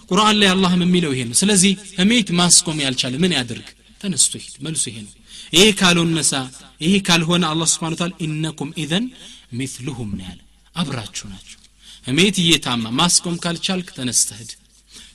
[0.09, 3.67] ቁርአን ላይ አላህም የሚለው ይሄ ነው ስለዚህ ህሜት ማስቆም ያልቻለ ምን ያድርግ
[4.01, 5.13] ተነስቶ ሂድ መልሱ ይሄ ነው
[5.55, 6.33] ይሄ ካልሆነሳ
[6.81, 9.05] ይሄ ካልሆነ አላህ ስብሓን ታላ ኢነኩም ኢዘን
[9.59, 10.39] ሚትሉሁም ነው ያለ
[10.75, 11.57] አብራችሁ ናቸው
[12.06, 14.50] ህሜት እየታማ ማስቆም ካልቻልክ ተነስተህድ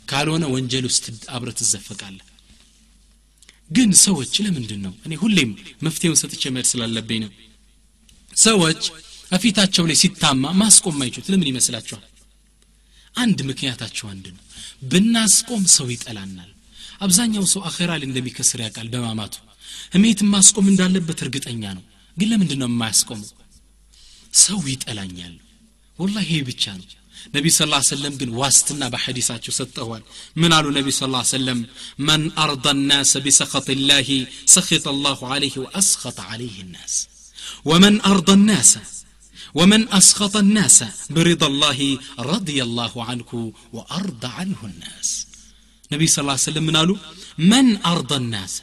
[0.10, 2.26] ካልሆነ ወንጀል ውስጥ አብረ ትዘፈቃለህ።
[3.70, 5.50] ግን ሰዎች ለምንድን ነው እኔ ሁሌም
[5.86, 7.32] መፍትሄውን ሰጥቼ መሄድ ስላለብኝ ነው።
[8.38, 8.82] ሰዎች
[9.32, 12.04] ከፊታቸው ላይ ሲታማ ማስቆም ማይችሉት ለምን ይመስላችኋል?
[13.16, 14.44] አንድ ምክንያታቸው አንድ ነው።
[14.84, 16.50] ብናስቆም ሰው ይጠላናል።
[17.02, 19.36] አብዛኛው ሰው አኼራ እንደሚከስር ያውቃል በማማቱ።
[19.94, 21.84] ህሜት ማስቆም እንዳለበት እርግጠኛ ነው።
[22.18, 23.30] ግን ለምንድን ነው የማያስቆመው?
[24.38, 25.36] ሰው ይጠላኛል
[26.00, 26.82] والله هي بتشان
[27.36, 30.02] نبي صلى الله عليه وسلم قال واستنا بحديثات يسد أول
[30.36, 31.66] من قالوا نبي صلى الله عليه وسلم
[31.98, 37.08] من أرضى الناس بسخط الله سخط الله عليه وأسخط عليه الناس
[37.66, 38.78] ومن أرضى الناس
[39.54, 41.80] ومن أسخط الناس برضا الله
[42.20, 43.34] رضي الله عنك
[43.74, 45.28] وأرضى عنه الناس
[45.92, 46.98] نبي صلى الله عليه وسلم من قالوا
[47.38, 48.62] من أرضى الناس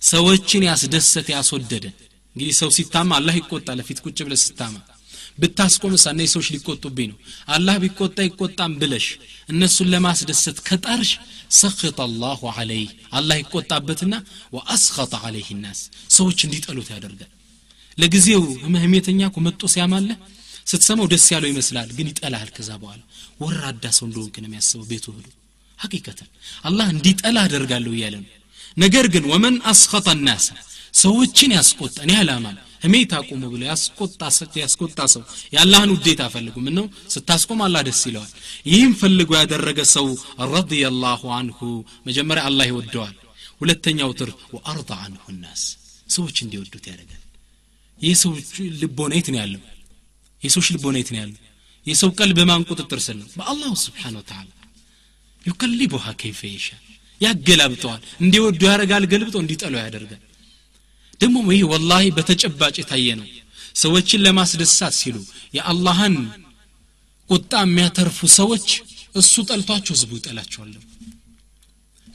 [0.00, 1.92] سويتشني أسدست أسودد
[2.36, 4.97] قلي سو ستامة الله يقول تعالى في تكوتش بلا ستامة
[5.41, 7.17] ብታስቆምሳ እነዚህ ሰዎች ሊቆጡብኝ ነው
[7.55, 9.07] አላህ ቢቆጣ ይቆጣም ብለሽ
[9.49, 11.11] እነሱን ለማስደሰት ከጣርሽ
[11.59, 14.13] ሰክጠ አላሁ አለይህ አላህ ይቆጣበትና
[14.55, 15.81] ወአስኸጠ አለይህ ናስ
[16.17, 17.31] ሰዎች እንዲጠሉት ያደርጋል
[17.97, 20.19] ለጊዜው ህመህሜተኛ እኮ መጦ ሲያማለህ
[20.71, 23.01] ስትሰማው ደስ ያለው ይመስላል ግን ይጠላል ከዛ በኋላ
[23.41, 25.27] ወራዳ ሰው እንደሆንክ ነው የሚያስበው ቤቱ ሄዶ
[25.79, 26.29] ሀቂቀተን
[26.67, 28.29] አላህ እንዲጠላ አደርጋለሁ እያለ ነው
[28.77, 30.45] ነገር ግን ወመን አስኸጠ ናስ
[31.01, 34.20] ሰዎችን ያስቆጣ እኔ አላማል ህሜት አቁሙ ብሎ ያስቆጣ
[35.14, 35.22] ሰው
[35.54, 38.32] የአላህን ውዴታ ፈልጉ ምን ነው ስታስቆም አላህ ደስ ይለዋል።
[38.66, 40.06] ይህም ፈልጎ ያደረገ ሰው
[40.52, 41.58] ረዲየላሁ አንሁ
[42.08, 43.16] መጀመሪያ አላህ ይወደዋል።
[43.60, 45.62] ሁለተኛው ትር ወአርض አንሁ ናስ
[46.08, 47.22] ሰዎች እንዲወዱት ያደርጋል።
[48.00, 48.50] የሰዎች
[48.82, 49.62] ልቦና ነው ያለው?
[50.42, 51.38] የሰዎች ልቦና ነው ያለው?
[51.86, 53.28] የሰው ቀልብ በማን ቁጥጥር ስር ነው?
[53.38, 54.48] በአላሁ ስብሓን ወተላ
[55.46, 56.68] ዩከሊቡሃ ከይፈ ይሻ
[57.20, 60.22] ያገላብጠዋል። እንዲወዱ ያደርጋል ገልብጦ እንዲጠለው ያደርጋል
[61.20, 63.26] ደግሞ ይህ ወላሂ በተጨባጭ የታየ ነው።
[63.76, 65.16] ሰዎችን ለማስደሳት ሲሉ
[65.56, 66.14] የአላህን
[67.30, 68.66] ቁጣ የሚያተርፉ ሰዎች
[69.14, 70.72] እሱ ጠልቷቸው ህዝቡ ይጠላቸዋል።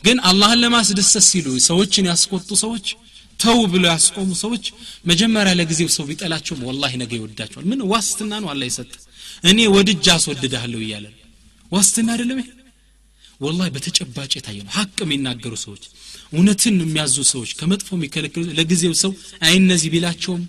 [0.04, 2.88] ግን አላህን ለማስደሰት ሲሉ ሰዎችን ያስቆጡ ሰዎች
[3.39, 4.66] ተው ብሎ ያስቆሙ ሰዎች
[5.10, 8.92] መጀመሪያ ለጊዜው ሰው ቢጠላቸውም ወላሂ ነገ ይወዳቸዋል። ምን ዋስትና ነው አላ ይሰጥ
[9.44, 11.06] እኔ ወድጃ አስወድዳለሁ እያለ
[11.72, 12.50] ዋስትና አይደለም ይሄ
[13.44, 15.84] ወላሂ በተጨባጭ የታየ ነው። ሀቅ የሚናገሩ ሰዎች
[16.34, 19.12] እውነትን የሚያዙ ሰዎች ከመጥፎ የሚከለክሉ ለጊዜው ሰው
[19.46, 20.44] አይ እነዚህ ቢላቸውም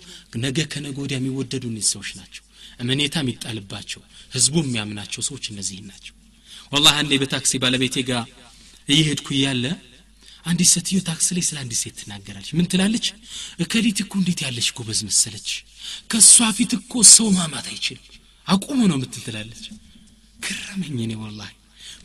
[0.44, 2.42] ነገ ከነገ ወዲያ የሚወደዱ እነዚህ ሰዎች ናቸው።
[2.80, 4.00] እመኔታ የሚጣልባቸው
[4.32, 6.14] ህዝቡ የሚያምናቸው ሰዎች እነዚህ ናቸው።
[6.72, 8.24] ወላሂ አንዴ በታክሲ ባለቤቴ ጋር
[8.88, 9.64] እየሄድኩ እያለ
[10.46, 13.06] አንዲት ሴትዮ ታክሲ ላይ ስለ አንዲት ሴት ትናገራለች። ምን ትላለች?
[13.62, 15.48] እከሊት እኮ እንዴት ያለች ጎበዝ መሰለች!
[16.10, 18.04] ከእሷ ፊት እኮ ሰው ማማት አይችልም።
[18.46, 19.64] አቁሙ ነው ምትል ትላለች።
[20.44, 21.52] ገረመኝ እኔ ወላሂ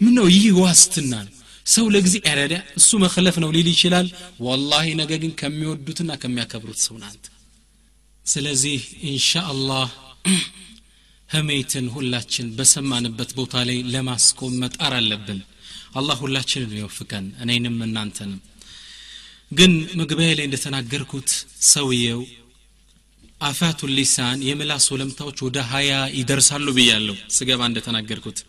[0.02, 1.34] ምን ነው ይህ ዋስትና ነው።
[1.66, 4.08] ሰው ለጊዜ ረዳ እሱ መክለፍ ነው ሊል ይችላል።
[4.46, 7.26] ወላሂ ነገ ግን ከሚወዱትና ከሚያከብሩት ሰው ናንተ
[8.26, 9.30] ስለዚህ ኢንሻ
[11.30, 15.40] ህሜትን ሁላችን በሰማንበት ቦታ ላይ ለማስቆም መጣር አለብን።
[16.00, 18.40] አላህ ሁላችንን ይወፍቀን እኔንም እናንተንም።
[19.52, 21.30] ግን መግቢያ ላይ እንደተናገርኩት
[21.70, 22.22] ሰውየው
[23.42, 28.40] አፋቱ ሊሳን የምላስ ወለምታዎች ወደ ሀያ ይደርሳሉ ብያለሁ። ስገባ እንደተናገርኩት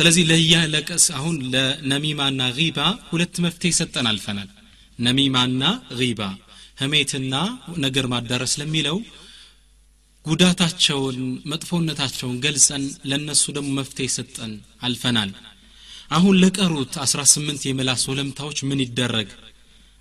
[0.00, 4.48] ስለዚህ ለያለቀስ አሁን ለነሚማና ጊባ ሁለት መፍትሄ ሰጠን አልፈናል
[4.98, 5.62] ነሚማና
[5.98, 6.20] ጊባ
[6.78, 7.34] ህሜትና
[7.76, 8.96] ነገር ማዳረስ ለሚለው
[10.26, 11.18] ጉዳታቸውን
[11.52, 15.30] መጥፎነታቸውን ገልጸን ለነሱ ደግሞ መፍትሄ ሰጠን አልፈናል።
[16.10, 19.28] አሁን ለቀሩት 18 የምላስ ወለምታዎች ምን ይደረግ?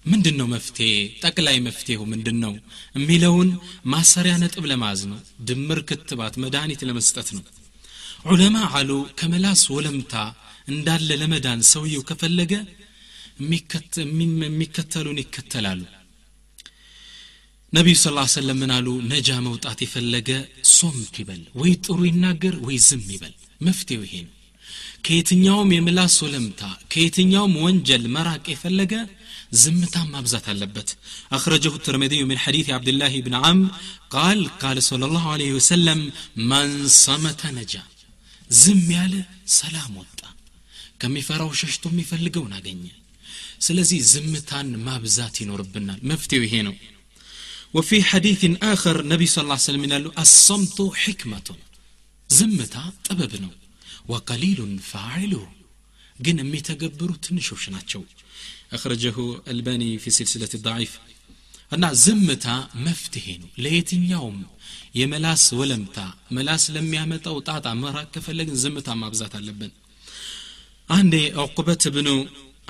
[0.05, 0.89] ምንድን ነው መፍትሄ?
[1.23, 2.39] ጠቅላይ መፍትሄው ምንድን
[2.97, 3.49] የሚለውን
[3.85, 7.43] ማሰሪያ ነጥብ ለማዝ ነው። ድምር ክትባት መድኃኒት ለመስጠት ነው
[8.25, 10.13] ዑለማ አሉ ከመላስ ወለምታ
[10.67, 12.53] እንዳለ ለመዳን ሰውየው ከፈለገ
[14.41, 15.81] የሚከተሉን ይከተላሉ
[17.73, 20.29] ነቢዩ ስ ሰለም ምን አሉ ነጃ መውጣት የፈለገ
[20.73, 23.33] ሶምክ ይበል ወይ ጥሩ ይናገር ወይ ዝም ይበል
[23.67, 24.33] መፍትሄው ይሄ ነው
[25.05, 26.61] ከየትኛውም የምላስ ወለምታ
[26.93, 28.93] ከየትኛውም ወንጀል መራቅ የፈለገ
[29.61, 30.89] ዝምታን ማብዛት አለበት
[31.35, 33.69] አክረጀሁ ትርሚድዩ ምን ሐዲት አብድላህ ብን ዓምር
[34.15, 35.25] ቃል ቃል صለ ላሁ
[35.57, 36.01] ወሰለም
[36.49, 37.73] መን ሰመተ ነጃ
[38.50, 40.34] صمت نجا زم ياله سلام وطا
[41.00, 42.90] كم يفراو ششتو يفلقو ناقني
[43.58, 46.74] سلزي زمتان مابزات ينوربنا مفتي هنا
[47.74, 51.56] وفي حديث آخر نبي صلى الله عليه وسلم قال الصمت حكمة
[52.28, 53.50] زمتا طببنو
[54.08, 55.48] وقليل فاعله
[56.24, 58.02] ግን የሚተገብሩ ትንሾች ናቸው
[58.72, 59.16] أخرجه
[59.48, 60.92] الباني في سلسلة الضعيف
[61.71, 62.45] እና ዝምታ
[62.85, 64.37] መፍትሄ ነው። ለየትኛውም
[64.99, 65.97] የመላስ ወለምታ
[66.35, 69.73] መላስ ለሚያመጣው ጣጣ መራቅ ከፈለግን ዝምታ ማብዛት አለብን።
[70.89, 72.09] አንዴ ዕቁበት ብኑ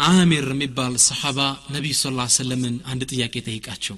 [0.08, 1.40] አሚር የሚባል ሰሓባ
[1.76, 2.06] ነቢዩ ስ
[2.38, 3.98] ሰለምን አንድ ጥያቄ ጠይቃቸው።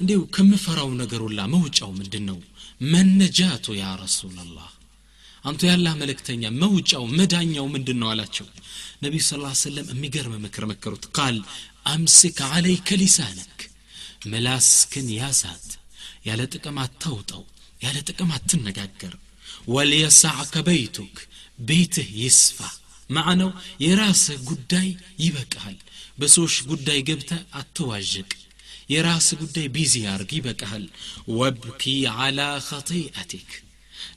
[0.00, 2.38] እንዲሁ ከምፈራው ነገር ሁላ መውጫው ምንድን ነው
[2.86, 4.70] መነጃቱ ያ ረሱላላህ
[5.44, 8.46] አንቱ ያላህ መልእክተኛ መውጫው መዳኛው ምንድን ነው አላቸው።
[9.02, 11.36] ነቢዩ ስ ሰለም የሚገርም ምክር መከሩት። ቃል
[11.86, 13.58] አምስክ አለይከ ሊሳነክ
[14.31, 15.67] ምላስክን ያዛት
[16.27, 17.43] ያለ ጥቅም አታውጠው
[17.81, 19.13] ያለ ጥቅም አትነጋገር
[19.73, 21.15] ወልየሳዕከ በይቱክ
[21.59, 22.57] ቤትህ ይስፋ
[23.09, 23.51] ማዕነው
[23.83, 24.87] የራስህ ጉዳይ
[25.23, 25.77] ይበቃሃል
[26.19, 28.29] በሰዎች ጉዳይ ገብተ አትዋዥቅ
[28.93, 30.85] የራስህ ጉዳይ ቢዚ ያርግ ይበቃሃል
[31.39, 31.83] ወብኪ
[32.17, 33.49] ዓላ ኸጢአቲክ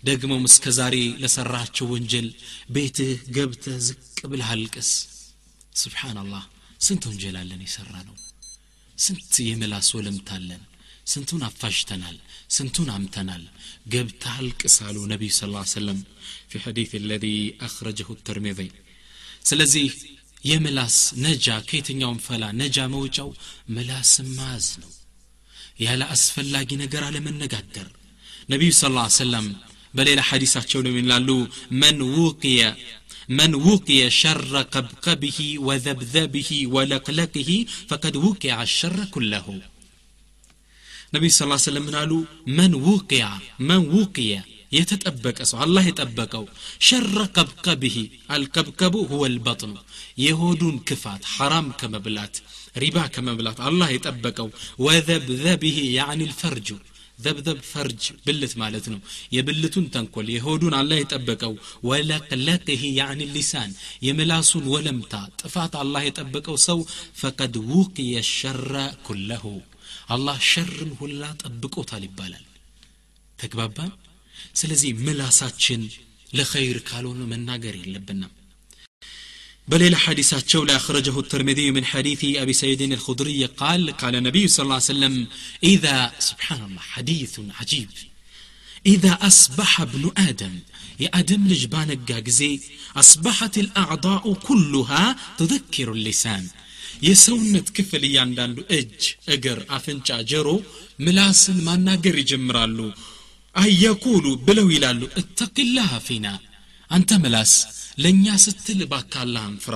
[0.08, 2.28] ደግሞም እስከ ዛሬ ለሰራቸው ወንጀል
[2.74, 4.00] ቤትህ ገብተህ ዝቅ
[4.32, 4.90] ብለህ አልቅስ
[5.82, 6.44] ስብሓናላህ
[6.80, 8.16] ስንት ወንጀል አለን የሰራ ነው
[8.98, 10.62] ስንት የምላስ ወለምታለን
[11.12, 12.16] ስንቱን አፋሽተናል
[12.56, 13.44] ስንቱን አምተናል
[13.92, 15.98] ገብተህ አልቅስ አሉ ነቢዩ ስ ሰለም
[16.50, 17.24] ፊ ሐዲት አለዚ
[17.66, 18.60] አኽረጀሁ ተርሚዚ
[19.50, 19.86] ስለዚህ
[20.44, 23.28] የምላስ ነጃ ከየትኛውም ፈላ ነጃ መውጫው
[23.74, 24.92] ምላስ ማዝ ነው
[25.84, 27.88] ያለ አስፈላጊ ነገር አለመነጋገር
[28.52, 28.84] ነቢዩ ስ
[29.18, 29.46] ሰለም
[29.94, 31.28] በሌላ ሐዲሳቸው ነው ይላሉ
[31.82, 32.60] መን ውቅየ
[33.30, 37.50] من وقي شر قبقبه وذبذبه ولقلقه
[37.88, 39.46] فقد وقع الشر كله
[41.14, 42.12] ነቢዩ ስ ሰለም ምን አሉ
[42.58, 43.24] መን ውቅያ
[43.68, 44.32] መን ውቅየ
[44.72, 46.44] የተጠበቀ ሰው አላህ የጠበቀው
[46.86, 47.96] ሸረ ቀብቀብህ
[48.34, 49.74] አልቀብቀቡ ሁወ ልበጥኑ
[50.24, 52.36] የሆዱን ክፋት ሐራም ከመብላት
[52.82, 54.48] ሪባ ከመብላት አላህ የጠበቀው
[54.86, 56.68] ወዘብዘብህ ያዕኒ ልፈርጁ
[57.18, 59.00] ዘብዘብ ፈርጅ ብልት ማለት ነው
[59.34, 61.54] የብልቱን ተንኮል የሆዱን አላህ የጠበቀው
[61.88, 63.70] ወለቅለቅህ ያዕኒ ሊሳን
[64.06, 66.80] የምላሱን ወለምታ ጥፋት አላህ የጠበቀው ሰው
[67.20, 68.74] ፈቀድ ውቅየ ሸረ
[69.06, 69.44] ኩለሁ
[70.08, 72.46] አላህ ሸርን ሁላ ጠብቆታል ይባላል
[73.38, 73.92] ተግባባን
[74.60, 75.82] ስለዚህ ምላሳችን
[76.30, 78.32] ለኸይር ካልሆነ መናገር የለብንም
[79.68, 84.74] بليل حديث لا أخرجه الترمذي من حديث أبي سيد الخضري قال قال النبي صلى الله
[84.74, 85.26] عليه وسلم
[85.64, 87.88] إذا سبحان الله حديث عجيب
[88.86, 90.54] إذا أصبح ابن آدم
[91.00, 92.60] يا آدم لجبان الجاجزي
[92.96, 96.44] أصبحت الأعضاء كلها تذكر اللسان
[97.06, 99.02] የሰውነት ክፍል እያንዳንዱ እጅ
[99.34, 100.48] እግር አፍንጫ ጀሮ
[101.04, 102.78] ምላስን ማናገር ይጀምራሉ
[103.54, 106.26] አየቁሉ ብለው ይላሉ እተቂላህ ፊና
[106.90, 107.52] አንተ ምላስ
[107.97, 109.75] ለእኛ ስትል ባካላህን ፍራ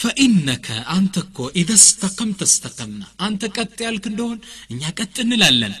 [0.00, 4.38] ፈኢነከ አንተ እኮ ኢዘ ስተቀምተ እስተቀምና አንተ ቀጥ ያልክ እንደሆን
[4.70, 5.74] እኛ ቀጥ እንላለን።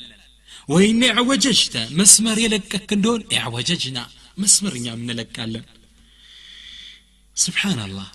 [0.68, 3.98] ወይኔ ዕወጀጅተ መስመር የለቀክ እንደሆን ዕወጀጅና
[4.38, 5.64] መስመር እኛም እንለቃለን።
[7.36, 8.08] ስብሓናላህ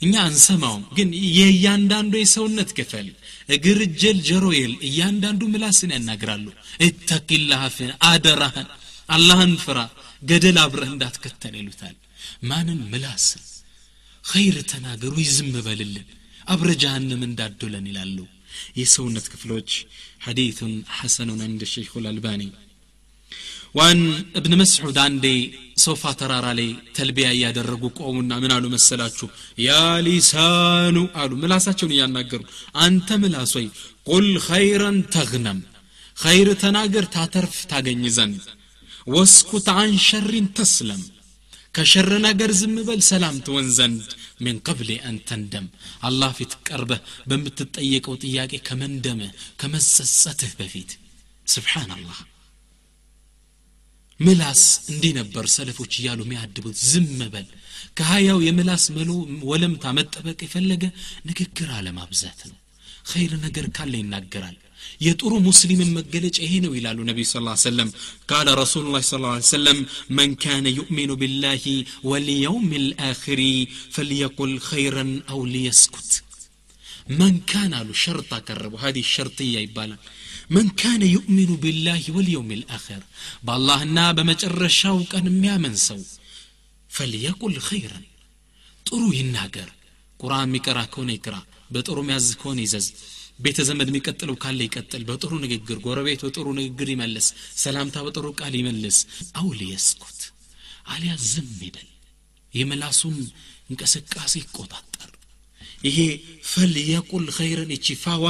[0.00, 3.06] እኛ አንሰማውም ግን የእያንዳንዱ የሰውነት ክፍል
[3.54, 6.46] እግር እጀል ጀሮዬል እያንዳንዱ ምላስን ያናግራሉ።
[6.86, 8.68] እተቂላህፍን አደራህን
[9.08, 9.78] አላህን ፍራ
[10.22, 11.96] ገደል አብረህ እንዳትከተል ይሉታል።
[12.42, 12.80] ማንን?
[12.92, 13.26] ምላስ።
[14.24, 16.06] ኸይር ተናገሩ ይዝም በልልን።
[16.46, 18.18] አብረ ጃሃንም እንዳዶለን ይላሉ።
[18.78, 19.70] የሰውነት ክፍሎች
[20.26, 22.42] ሐዲቱን ሐሰኑን እንደ ሸይኹ ልአልባኒ
[23.74, 23.98] ዋን
[24.38, 25.24] እብን መስዑድ አንዴ
[25.82, 29.26] ሶፋ ተራራ ላይ ተልቢያ እያደረጉ ቆሙና ምን አሉ መሰላችሁ?
[29.60, 29.70] يا
[30.06, 32.40] لسان አሉ። ምላሳቸውን እያናገሩ
[32.84, 33.52] አንተ ምላስ
[34.08, 35.58] قل خيرا تغنم
[36.16, 38.44] ኸይር ተናገር ታተርፍ ታገኝ ዘንድ።
[39.06, 41.02] ወስኩት አን ሸሪን ተስለም።
[41.74, 44.06] ከሸር ነገር ዝም በል ሰላም ትወን ዘንድ
[44.40, 45.66] ምን ቀብል አን ተንደም።
[46.02, 49.30] አላህ ፊት ቀርበህ በምትጠየቀው ጥያቄ ከመንደምህ
[49.60, 50.90] ከመጸጸትህ በፊት።
[51.46, 52.18] ስብሓናላህ
[54.20, 57.48] ምላስ እንዲህ ነበር ሰለፎች እያሉ የሚያድቡት። ዝም በል።
[57.98, 59.10] ከሀያው የምላስ መሎ
[59.50, 60.84] ወለምታ መጠበቅ የፈለገ
[61.28, 62.56] ንግግር አለማብዛት ነው።
[63.10, 64.56] ኸይር ነገር ካለ ይናገራል
[65.05, 67.89] የጥሩ ሙስሊምን መገለጫ ይሄ ነው ይላሉ ነቢዩ ስ ሰለም
[68.31, 69.79] ቃለ ረሱሉ ላ ስ ሰለም
[70.17, 71.63] መን ካነ ዩእሚኑ ቢላህ
[72.11, 73.41] ወልየውም ልአኽሪ
[73.97, 76.11] ፈልየቁል ኸይረን አው ሊየስኩት
[77.19, 80.01] መን ካን አሉ ሸርጥ አቀረቡ ሀዲ ሸርጥያ ይባላል
[80.51, 83.01] من كان يؤمن بالله واليوم الآخر
[83.43, 85.99] بالله بمجرشا وكان ميامن سو
[86.89, 87.99] فليقل خيرا
[88.85, 89.69] ጥሩ ይናገር
[90.19, 91.35] ቁርአን የሚቀራ ከሆነ ይቅራ
[91.73, 92.87] በጥሩ ሚያዝ ከሆነ ይዘዝ
[93.38, 97.26] ቤተ ዘመድ የሚቀጥለው ካለ ይቀጥል። በጥሩ ንግግር ጎረቤት በጥሩ ንግግር ይመልስ።
[97.62, 98.98] ሰላምታ በጥሩ ቃል ይመልስ።
[99.36, 100.20] አው ሊየስኩት
[100.86, 101.88] አሊያ ዝም ይበል።
[102.52, 103.16] የምላሱን
[103.70, 105.10] እንቅስቃሴ ይቆጣጠር።
[105.86, 105.98] ይሄ
[106.50, 108.24] ፈልየቁል ኸይረን እቺ ፋዋ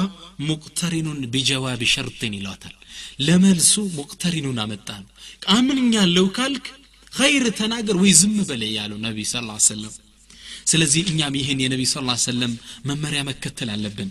[0.49, 2.75] ሙቅተሪኑን ቢጀዋቢ ሸርጥን ይሏታል።
[3.21, 5.11] ለመልሱ ሙቅተሪኑን አመጣ ነው
[5.55, 6.67] አምንኛለሁ ካልክ
[7.13, 9.37] ኸይር ተናገር ወይ ዝም በለ ያለው ነቢ ስ
[9.69, 9.95] ሰለም
[10.71, 11.97] ስለዚህ እኛም ይህን የነቢ ስ
[12.27, 12.53] ሰለም
[12.89, 14.11] መመሪያ መከተል አለብን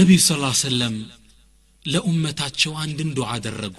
[0.00, 0.96] ነቢዩ ስ ሰለም
[1.92, 3.76] ለኡመታቸው አንድን ዱዓ አደረጉ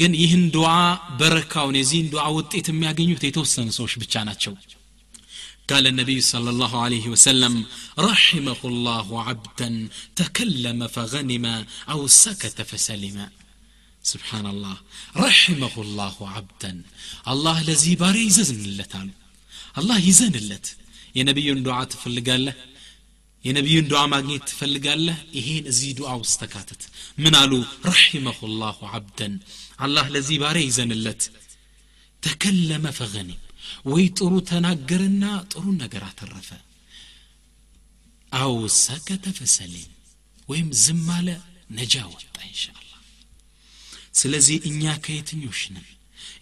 [0.00, 0.72] ግን ይህን ዱዓ
[1.20, 4.54] በረካውን የዚህን ዱዓ ውጤት የሚያገኙት የተወሰኑ ሰዎች ብቻ ናቸው
[5.70, 7.54] قال النبي صلى الله عليه وسلم
[8.10, 9.70] رحمه الله عبدا
[10.20, 11.46] تكلم فغنم
[11.92, 13.16] أو سكت فسلم
[14.12, 14.76] سبحان الله
[15.26, 16.72] رحمه الله عبدا
[17.32, 19.08] الله الذي باري يزن اللتان
[19.80, 20.66] الله يزن اللت
[21.16, 22.54] يا نبي دعاء تفلق له
[23.45, 25.17] የነቢዩን ዱዓ ማግኘት ትፈልጋለህ?
[25.37, 26.83] ይሄን እዚህ ዱዓ ውስጥ ተካተት።
[27.17, 27.51] ምን አሉ?
[27.87, 29.33] ረሒመሁ ላሁ አብደን
[29.79, 31.23] አላህ ለዚህ ባሪያ ይዘንለት።
[32.23, 33.41] ተከለመ ፈገኒም
[33.91, 36.49] ወይ ጥሩ ተናገርና ጥሩ ነገር አተረፈ።
[38.31, 39.91] አው ሰከተ ፈሰሊም
[40.47, 41.27] ወይም ዝም አለ
[41.77, 42.81] ነጃ ወጣ እንሻላ
[44.13, 45.87] ስለዚህ እኛ ከየትኞች ነን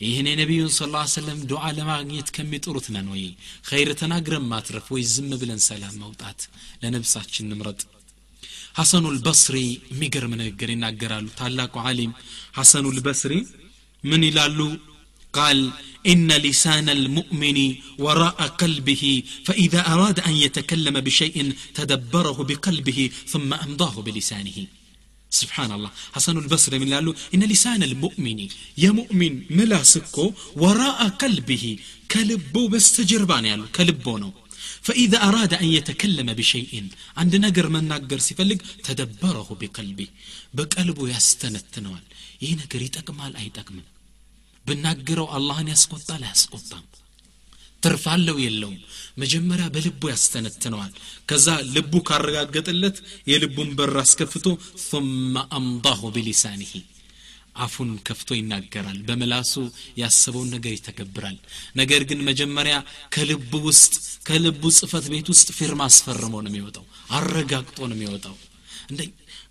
[0.07, 3.25] ይህን የነቢዩን ስ ላ ሰለም ዱዓ ለማግኘት ከሚጥሩት ነን ወይ
[3.71, 6.41] ኸይር ተናግረን ማትረፍ ወይ ዝም ብለን ሰላም መውጣት
[6.83, 7.81] ለነብሳችን ንምረጥ
[8.79, 9.57] ሐሰኑ ልበስሪ
[9.93, 12.13] የሚገርም ንግግር ይናገራሉ ታላቁ ዓሊም
[12.59, 13.35] ሐሰኑ ልበስሪ
[14.05, 14.61] ምን ይላሉ
[15.35, 15.59] قال
[16.13, 17.59] إن لسان المؤمن
[18.05, 19.05] وراء قلبه
[19.47, 21.37] فإذا أراد أن يتكلم بشيء
[21.79, 23.01] تدبره بقلبه
[23.33, 24.59] ثم أمضاه بلسانه
[25.33, 28.41] ስብሓናላህ ሐሰኑ ልበስር ምን ይላሉ እነ ሊሳን ልሙእሚኒ
[28.85, 30.17] የሙእሚን ምላስ እኮ
[30.63, 31.65] ወራአ ከልብህ
[32.13, 34.33] ከልቦ በስተጀርባ ነው ያሉ ከልቦ ነው
[34.87, 36.73] فإذا أراد أن يتكلم بشيء
[37.21, 40.09] عند نجر من نجر سيفلق تدبره بقلبه
[40.57, 42.05] بقلبه يستنتنوال
[42.43, 43.87] ይህ ነገር ይጠቅማል አይጠቅምም
[44.67, 46.85] ብናገረው አላህን ያስቆጣል አያስቆጣም
[47.84, 48.80] ትርፋለው የለውም።
[49.18, 50.92] መጀመሪያ በልቡ ያስተነትነዋል።
[51.30, 52.98] ከዛ ልቡ ካረጋገጠለት
[53.32, 54.46] የልቡን በር አስከፍቶ
[54.88, 56.74] ثመ አምضሁ ቢሊሳኒሂ
[57.58, 59.52] አፉን ከፍቶ ይናገራል። በመላሱ
[60.00, 61.36] ያሰበውን ነገር ይተገብራል።
[61.76, 62.76] ነገር ግን መጀመሪያ
[63.16, 63.94] ከልቡ ውስጥ
[64.28, 66.86] ከልቡ ጽሕፈት ቤት ውስጥ ፊርማ አስፈርሞ ነው የሚወጣው
[67.18, 68.36] አረጋግጦ ነው የሚወጣው።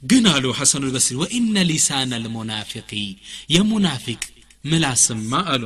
[0.03, 2.91] ግን አሉ ሐሰኑ ልበስሪ ወኢነ ሊሳነ ልሙናፊቂ
[3.55, 4.23] የሙናፊቅ
[4.65, 5.65] ምላስማ አሉ።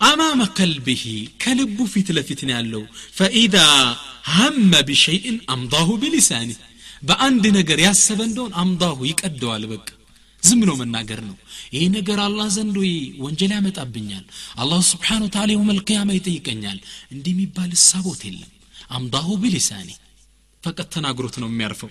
[0.00, 1.02] አማመ ከልብህ
[1.42, 2.82] ከልቡ ፊት ለፊት ነው ያለው
[3.18, 3.56] ፈኢዛ
[4.32, 6.58] ሀመ ቢሸይእን አምዳሁ ቢሊሳኒህ
[7.02, 9.88] በአንድ ነገር ያሰበ እንደሆን አምዳሁ ይቀደዋል በቃ
[10.42, 11.36] ዝም ብሎ መናገር ነው
[11.74, 12.92] ይህ ነገር አላህ ዘንድ ወይ
[13.24, 14.24] ወንጀል ያመጣብኛል
[14.62, 16.78] አላሁ ስብሓን ወተላ የውም አልቅያማ ይጠይቀኛል
[17.14, 18.50] እንዲህ የሚባል እሳቦት የለም
[18.90, 19.90] አምዳሁ ቢሊሳኒ
[20.62, 21.90] ፈቀት ተናግሮት ነው የሚያርፈው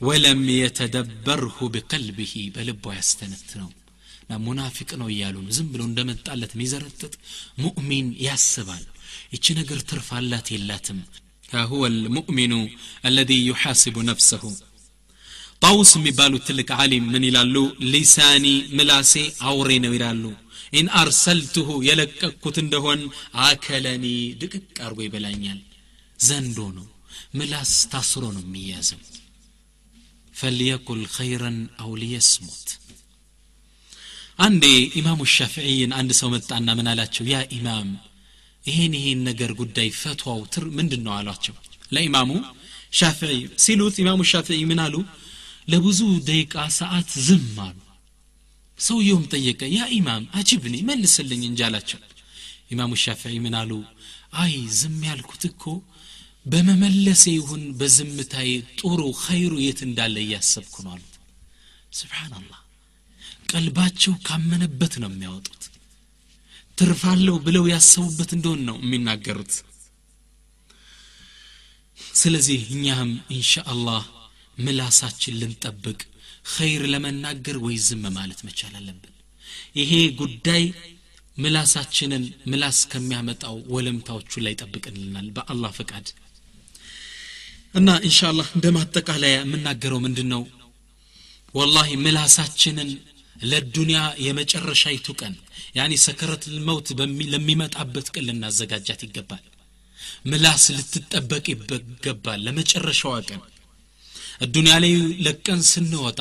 [0.00, 3.68] ወለም የተደበርሁ ብቀልብህ በልቦ ያስተነት ነው
[4.46, 7.12] ሙናፊቅ ነው እያሉ ነው ዝም ብሎ እንደመጣለት የሚዘረጥጥ
[7.64, 8.84] ሙእሚን ያስባል
[9.34, 11.00] ይቺ ነገር ትርፍ አላት የላትም
[11.70, 12.52] هو المؤمن
[13.04, 14.42] الذي يحاسب نفسه
[15.62, 17.54] ጣውስ የሚባሉ ትልቅ ዓሊም ምን ይላሉ
[17.92, 18.46] ሊሳኒ
[18.76, 19.12] ምላሴ
[19.48, 20.24] አውሬ ነው ይላሉ
[20.78, 23.00] ኢን አርሰልትሁ የለቀቅኩት እንደሆን
[23.46, 24.04] አከለኒ
[24.40, 25.58] ድቅቅ አርጎ ይበላኛል
[26.18, 26.86] ዘንዶ ነው
[27.38, 29.00] ምላስ ታስሮ ነው የሚያዘው
[30.34, 32.68] ፈልየቁል ኸይረን አው ሊየስሙት
[34.39, 34.65] አንዴ
[34.99, 37.23] ኢማሙ ሻፍዕይን አንድ ሰው መጣና ምን አላቸው?
[37.33, 37.89] يا إمام
[38.63, 41.55] ይሄን ይሄን ነገር ጉዳይ ፈትዋው ትር ምንድን ነው አሏቸው?
[41.93, 42.29] ለኢማሙ
[42.93, 43.31] ሻፍዒ
[43.63, 44.95] ሲሉት ኢማሙ ሻፍዒ ምን አሉ?
[45.67, 47.77] ለብዙ ደቂቃ ሰዓት ዝም አሉ።
[48.79, 51.99] ሰውየውም ጠየቀ يا إمام أجبني መልስልኝ እንጂ አላቸው።
[52.73, 53.71] ኢማሙ ሻፍዒ ምን አሉ?
[54.35, 55.63] አይ ዝም ያልኩት እኮ
[56.45, 61.13] በመመለሴ ይሁን በዝምታዬ ጥሩ ኸይሩ የት እንዳለ እያሰብኩ ነው አሉት።
[61.93, 62.59] ስብሓናላህ
[63.49, 65.63] ቀልባቸው ካመነበት ነው የሚያወጡት።
[66.77, 69.53] ትርፋለሁ ብለው ያሰቡበት እንደሆን ነው የሚናገሩት።
[72.15, 74.03] ስለዚህ እኛም ኢንሻ አላህ
[74.57, 75.99] ምላሳችን ልንጠብቅ
[76.53, 79.13] ኸይር ለመናገር ወይ ዝም ማለት መቻል አለብን።
[79.79, 80.63] ይሄ ጉዳይ
[81.37, 86.07] ምላሳችንን ምላስ ከሚያመጣው ወለምታዎቹ ላይ ጠብቅልናል በአላህ ፈቃድ።
[87.73, 90.43] እና ኢንሻአላህ እንደ ማጠቃለያ የምናገረው ምንድን ነው
[91.55, 92.91] ወላሂ ምላሳችንን
[93.50, 95.34] ለዱንያ የመጨረሻይቱ ቀን
[95.78, 96.88] ያኒ ሰከረት ልመውት
[97.34, 99.44] ለሚመጣበት ቀን ልናዘጋጃት ይገባል
[100.30, 103.40] ምላስ ልትጠበቅ ይገባል ለመጨረሻዋ ቀን
[104.44, 104.92] الدنيا ላይ
[105.26, 106.20] ለቀን ስንወጣ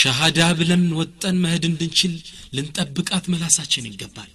[0.00, 2.14] ሸሃዳ ብለን ወጠን መሄድ እንድንችል
[2.56, 4.30] ልንጠብቃት ምላሳችን ይገባል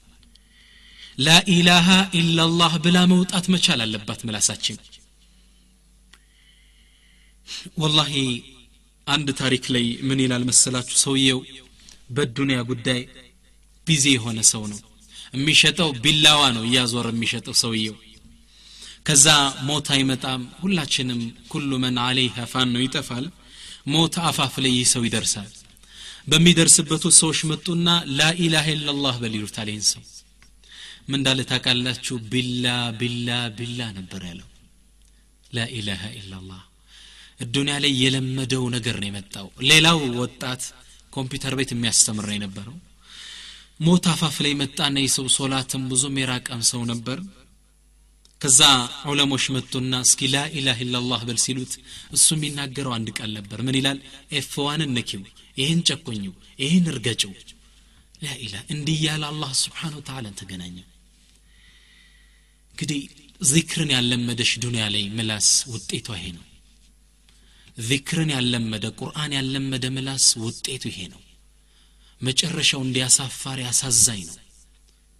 [1.17, 1.87] ላኢላሃ
[2.19, 4.77] ኢላላህ ብላ መውጣት መቻል አለባት ምላሳችን
[7.83, 8.13] ወላሂ
[9.07, 11.39] አንድ ታሪክ ላይ ምን ይላል መሰላችሁ ሰውየው
[12.10, 13.00] በዱንያ ጉዳይ
[13.86, 14.80] ቢዚ የሆነ ሰው ነው።
[15.34, 17.96] የሚሸጠው ቢላዋ ነው እያዞረ የሚሸጠው ሰውየው።
[19.06, 19.26] ከዛ
[19.68, 23.24] ሞት አይመጣም። ሁላችንም ኩሉ መን አለይሃ ፋን ነው ይጠፋል።
[23.86, 25.50] ሞት አፋፍ ላይ ይህ ሰው ይደርሳል።
[26.28, 27.88] በሚደርስበት ሰዎች መጡና
[28.18, 30.02] ላኢላሃ ኢላላህ በል ይህን ሰው።
[31.08, 32.14] ምን እንዳለ ታውቃላችሁ?
[32.30, 32.66] ቢላ
[33.00, 33.28] ቢላ
[33.58, 34.48] ቢላ ነበር ያለው።
[35.50, 36.62] ላኢላሃ ኢላላህ
[37.40, 40.62] እዱንያ ላይ የለመደው ነገር ነው የመጣው። ሌላው ወጣት
[41.14, 42.76] ኮምፒውተር ቤት የሚያስተምር ነው የነበረው።
[43.80, 47.18] ሞት አፋፍ ላይ መጣና የሰው ሶላትም ብዙም የራቀም ሰው ነበር።
[48.40, 48.60] ከዛ
[49.10, 51.72] ዑለሞች መጡና እስኪ ላኢላህ ኢላላህ በል ሲሉት
[52.16, 53.98] እሱ የሚናገረው አንድ ቃል ነበር። ምን ይላል?
[54.34, 55.22] ኤፍዋንን ንኪው
[55.56, 57.32] ይህን ጨቆኝው ይህን እርገጭው
[58.22, 60.86] ላኢላ እንዲህ ያለ አላህ ስብሓን ወተላን ተገናኘው
[62.74, 63.00] እንግዲህ
[63.48, 66.44] ዚክርን ያለመደሽ ዱንያ ላይ ምላስ ውጤቷ ይሄ ነው
[67.76, 71.20] ዚክርን ያለመደ ቁርአን ያለመደ ምላስ ውጤቱ ይሄ ነው።
[72.20, 74.38] መጨረሻው እንዲያሳፋሪ አሳዛኝ ነው።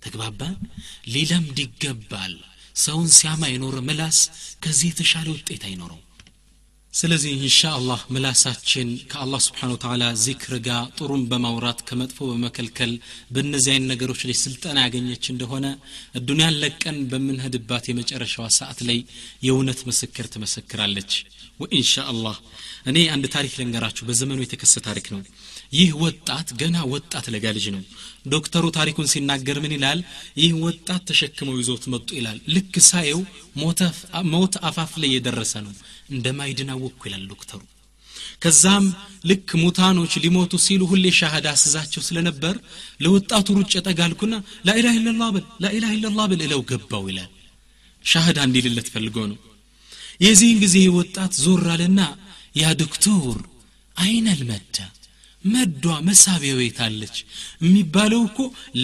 [0.02, 0.55] ተግባባን?
[1.12, 2.34] ሊለምድ ይገባል።
[2.76, 4.18] ሰውን ሲያማ የኖረ ምላስ
[4.62, 6.00] ከዚህ የተሻለ ውጤት አይኖረው
[6.95, 12.92] ስለዚህ ኢንሻ አላህ ምላሳችን ከአላህ ስብሓን ወተላ ዚክር ጋር ጥሩም በማውራት ከመጥፎ በመከልከል
[13.68, 15.66] አይነት ነገሮች ላይ ስልጠና ያገኘች እንደሆነ
[16.20, 19.01] እዱንያን ለቀን በምንሄድባት የመጨረሻዋ ሰዓት ላይ
[19.47, 21.12] የእውነት ምስክር ትመሰክራለች።
[21.61, 21.95] ወኢንሻ
[22.86, 25.20] እኔ አንድ ታሪክ ልንገራችሁ። በዘመኑ የተከሰተ ታሪክ ነው።
[25.74, 27.82] ይህ ወጣት ገና ወጣት ለጋ ልጅ ነው።
[28.28, 30.01] ዶክተሩ ታሪኩን ሲናገር ምን ይላል?
[30.38, 33.20] ይህ ወጣት ተሸክመው ይዞት መጡ ይላል። ልክ ሳየው
[34.32, 35.74] ሞት አፋፍ ላይ የደረሰ ነው
[36.09, 37.61] እንደማይድን አወቅኩ ይላል ዶክተሩ።
[38.42, 38.84] ከዛም
[39.24, 42.55] ልክ ሙታኖች ሊሞቱ ሲሉ ሁሌ ሻሃዳ አስዛቸው ስለነበር
[43.00, 44.34] ለወጣቱ ሩጬ ጠጋ አልኩና
[44.68, 47.30] لا إله إلا الله ብል لا إله إلا الله ብል እለው ገባው ይላል።
[48.05, 49.38] ሻሃዳ እንዲልለት ፈልጎ ነው።
[50.20, 52.00] የዚህን ጊዜ ወጣት ዞር አለና
[52.55, 53.38] ያ ዶክተር
[53.96, 54.76] አይነል መዳ
[55.44, 57.16] መዷ መሳቢያው የታለች
[57.64, 58.38] የሚባለው እኮ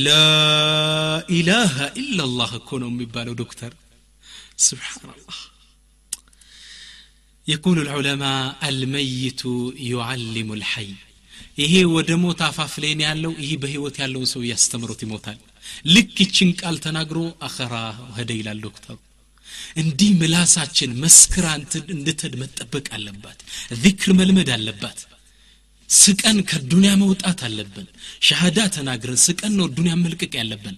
[0.06, 3.72] ላኢላሃ ኢላላህ እኮ ነው የሚባለው ዶክተር።
[4.66, 5.38] ስብሓንላህ
[7.49, 9.41] يقول العلماء الميت
[9.93, 10.91] يعلم الحي
[11.61, 15.37] ይሄ ወደ ሞት አፋፍ ላይ ነው ያለው ይሄ በህይወት ያለውን ሰው እያስተምሮት ይሞታል
[15.93, 17.17] ልክ ይችን ቃል ተናግሮ
[17.47, 17.73] አኸራ
[18.17, 18.95] ሄደ ይላል ዶክተሩ
[19.81, 21.45] እንዲህ ምላሳችን መስክራ
[21.95, 23.39] እንድትድ መጠበቅ አለባት
[23.83, 24.99] ዚክር መልመድ አለባት
[25.89, 27.87] ስቀን ከዱንያ መውጣት አለብን
[28.27, 30.77] ሻሃዳ ተናግረን ስቀን ነው ዱንያ መልቀቅ ያለብን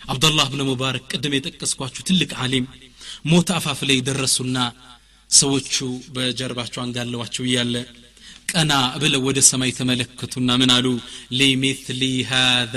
[0.00, 2.66] አብዱላህ ብነ ሙባረክ ቅድም የጠቀስኳችሁ ትልቅ አሊም
[3.32, 4.56] ሞት አፋፍ ላይ ደረሱና
[5.33, 5.75] ሰዎቹ
[6.15, 7.75] በጀርባቸው አንጋለዋቸው እያለ
[8.51, 10.87] ቀና ብለው ወደ ሰማይ ተመለከቱና ምን አሉ
[11.39, 12.75] ሊሚትሊ ሃዛ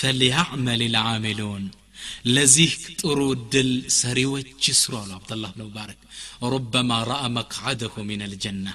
[0.00, 1.64] ፈሊያዕመል ልዓሚሉን
[2.28, 2.70] ለዚህ
[3.00, 3.18] ጥሩ
[3.52, 3.68] ድል
[3.98, 5.98] ሰሪዎች ይስሩ አሉ አብደላህ ብን ሙባረክ
[6.52, 8.66] ሩበማ ረአ መክዓደሁ ሚን አልጀና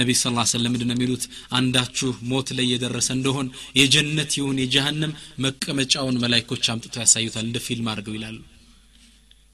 [0.00, 1.24] ነቢይ ስ ላ ስለም ምንድን የሚሉት
[1.58, 3.48] አንዳችሁ ሞት ላይ የደረሰ እንደሆን
[3.80, 5.14] የጀነት ይሁን የጀሃንም
[5.46, 8.36] መቀመጫውን መላይኮች አምጥተው ያሳዩታል እንደ ፊልም አድርገው ይላሉ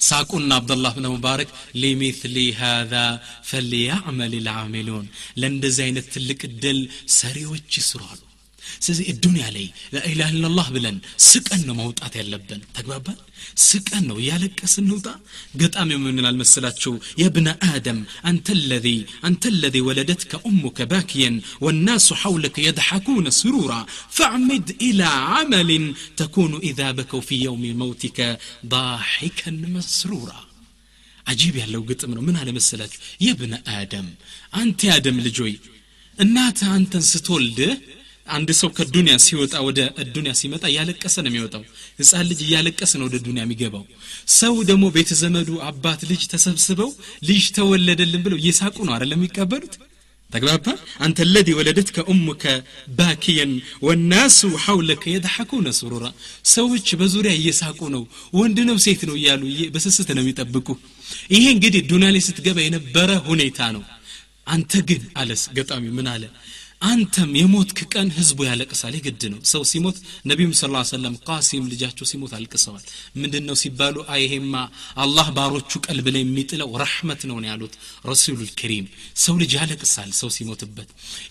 [0.01, 5.07] ساقون عبد الله بن مبارك لمثل هذا فليعمل العاملون.
[5.37, 8.30] لندزين التلك الدل سري وجسرالو
[8.84, 9.66] ስለዚህ እዱንያ ላይ
[9.96, 10.96] ላኢላህ ኢላላህ ብለን
[11.28, 13.18] ስቀን ነው መውጣት ያለብን ተግባባን
[13.66, 15.08] ስቀን ነው እያለቀስን እንውጣ
[15.62, 18.88] ገጣሚ ምን አልመሰላችሁ የብነ አደም አንተ ለዚ
[19.28, 21.36] አንተ ለዚ ወለደትከ ኡሙከ ባኪየን
[21.66, 23.82] والناس حولك يضحكون سرورا
[24.18, 25.70] فاعمد إلى عمل
[26.18, 28.20] تكون إذا بكوا في يوم موتك
[28.74, 30.39] ضاحكا مسرورا
[31.26, 34.08] عجيب ያለው ግጥም ነው ምን አለ መሰላችሁ የብነ አደም
[34.54, 35.54] አንተ ያደም ልጆይ
[36.18, 37.72] እናተ አንተን ስትወልድህ
[38.31, 39.81] አንድ ሰው ከዱንያ ሲወጣ ወደ
[40.14, 41.62] ዱንያ ሲመጣ እያለቀሰ ነው የሚወጣው።
[42.01, 43.85] ህፃን ልጅ እያለቀሰ ነው ወደ ዱንያ የሚገባው።
[44.39, 46.91] ሰው ደግሞ ቤተ ዘመዱ አባት ልጅ ተሰብስበው
[47.28, 49.74] ልጅ ተወለደልን ብለው እየሳቁ ነው አይደለም የሚቀበሉት?
[50.31, 50.66] ተግባባ?
[51.05, 52.43] አንተ ለዚ ወለደትከ ኡሙከ
[52.99, 53.53] ባኪየን
[53.87, 56.05] ወናሱ ሐውለከ የድሐኩነ ሱሩራ።
[56.53, 58.03] ሰዎች በዙሪያ እየሳቁ ነው።
[58.39, 59.43] ወንድ ነው ሴት ነው እያሉ
[59.74, 60.68] በስስት ነው የሚጠብቁ።
[61.35, 63.83] ይሄ እንግዲህ ዱንያ ላይ ስትገባ የነበረ ሁኔታ ነው።
[64.49, 66.22] አንተ ግን አለስ ገጣሚ ምን አለ
[66.83, 69.97] አንተም የሞትክ ቀን ህዝቡ ያለቅሳል። የግድ ነው። ሰው ሲሞት
[70.31, 72.85] ነቢዩም ስ ሰለም ቃሲም ልጃቸው ሲሞት አልቅሰዋል።
[73.16, 74.55] ምንድን ነው ሲባሉ አይሄማ
[75.05, 77.74] አላህ ባሮቹ ቀልብ ላይ የሚጥለው ረሕመት ነው ያሉት
[78.11, 78.87] ረሱሉ ልከሪም
[79.24, 80.89] ሰው ልጅ ያለቅሳል ሰው ሲሞትበት።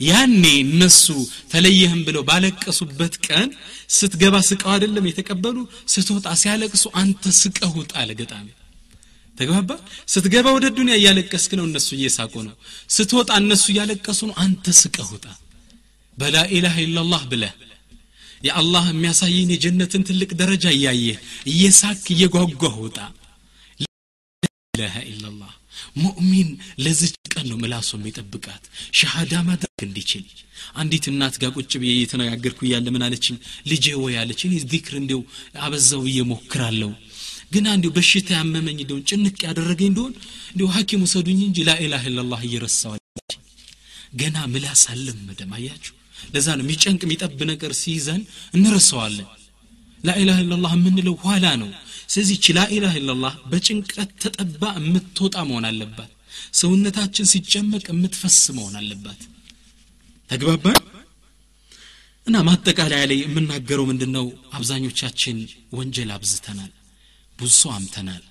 [0.08, 1.06] ያኔ እነሱ
[1.54, 3.50] ተለየህም ብለው ባለቀሱበት ቀን
[3.98, 5.58] ስትገባ ስቀው አይደለም የተቀበሉ
[5.94, 8.48] ስትወጣ ሲያለቅሱ አንተ ስቀህ ውጣ አለ ገጣሚ
[9.40, 9.70] ተግባባ?
[10.08, 12.56] ስትገባ ወደ ዱንያ እያለቀስክ ነው እነሱ እየሳቁ ነው።
[12.90, 15.26] ስትወጣ እነሱ እያለቀሱ ነው። አንተ ስቀህ ውጣ።
[16.18, 17.54] በላኢላህ ኢላላህ ብለህ
[18.44, 21.18] የአላህ የሚያሳይን የጀነትን ትልቅ ደረጃ እያየህ
[21.52, 22.98] እየሳክ እየጓጓህ ውጣ።
[24.74, 25.52] ላኢላሃ ኢላላህ
[25.98, 26.50] ሙእሚን
[26.84, 28.64] ለዚች ቀን ነው ምላሱ የሚጠብቃት።
[29.00, 30.24] ሸሃዳ ማድረግ እንዲችል።
[30.76, 33.36] አንዲት እናት ጋር ቁጭ ብዬ እየተነጋገርኩ እያለ ምን አለችኝ?
[33.68, 35.22] ልጄ ወይ አለች ዚክር እንዲው
[35.60, 36.18] አበዛው ብዬ
[37.52, 40.14] ግን እንዲሁ በሽታ ያመመኝ እንደሆን ጭንቅ ያደረገኝ እንደሆን
[40.52, 42.98] እንዲሁ ሐኪም ውሰዱኝ እንጂ ላኢላህ ኢላላህ እየረሳዋል
[44.20, 45.94] ገና ምላስ አልለመደም። አያችሁ?
[46.34, 48.22] ለዛ ነው የሚጨንቅ የሚጠብ ነገር ሲይዘን
[48.56, 49.28] እንረሳዋለን።
[50.04, 51.70] ላኢላህ ኢላላህ የምንለው ኋላ ነው።
[52.10, 56.12] ስለዚህ ቺ ላኢላህ ኢላላህ በጭንቀት ተጠባ የምትወጣ መሆን አለባት።
[56.60, 59.22] ሰውነታችን ሲጨመቅ የምትፈስ መሆን አለባት።
[60.30, 60.80] ተግባባን?
[62.28, 64.26] እና ማጠቃለያ ላይ የምናገረው ምንድን ነው
[64.58, 65.38] አብዛኞቻችን
[65.74, 66.72] ወንጀል አብዝተናል
[67.40, 68.24] ብዙ ሰው አምተናል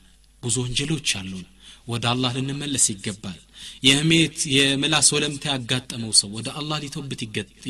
[0.43, 1.47] ብዙ ወንጀሎች አሉን።
[1.87, 3.39] ወደ አላህ ልንመለስ ይገባል።
[3.87, 7.21] የህሜት የምላስ ወለምታ ያጋጠመው ሰው ወደ አላህ ሊቶብት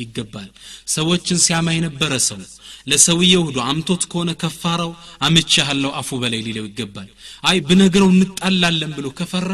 [0.01, 0.49] ይገባል።
[0.93, 2.39] ሰዎችን ሲያማ የነበረ ሰው
[2.87, 4.91] ለሰውየው ሁሉ አምቶት ከሆነ ከፋራው
[5.27, 7.09] አምቻለሁ አፉ በላይ ሊለው ይገባል።
[7.43, 9.51] አይ ብነግረው እንጣላለን ብሎ ከፈራ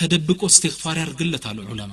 [0.00, 1.92] ተደብቆ እስትግፋር ያርግለት አሉ ዑለማ።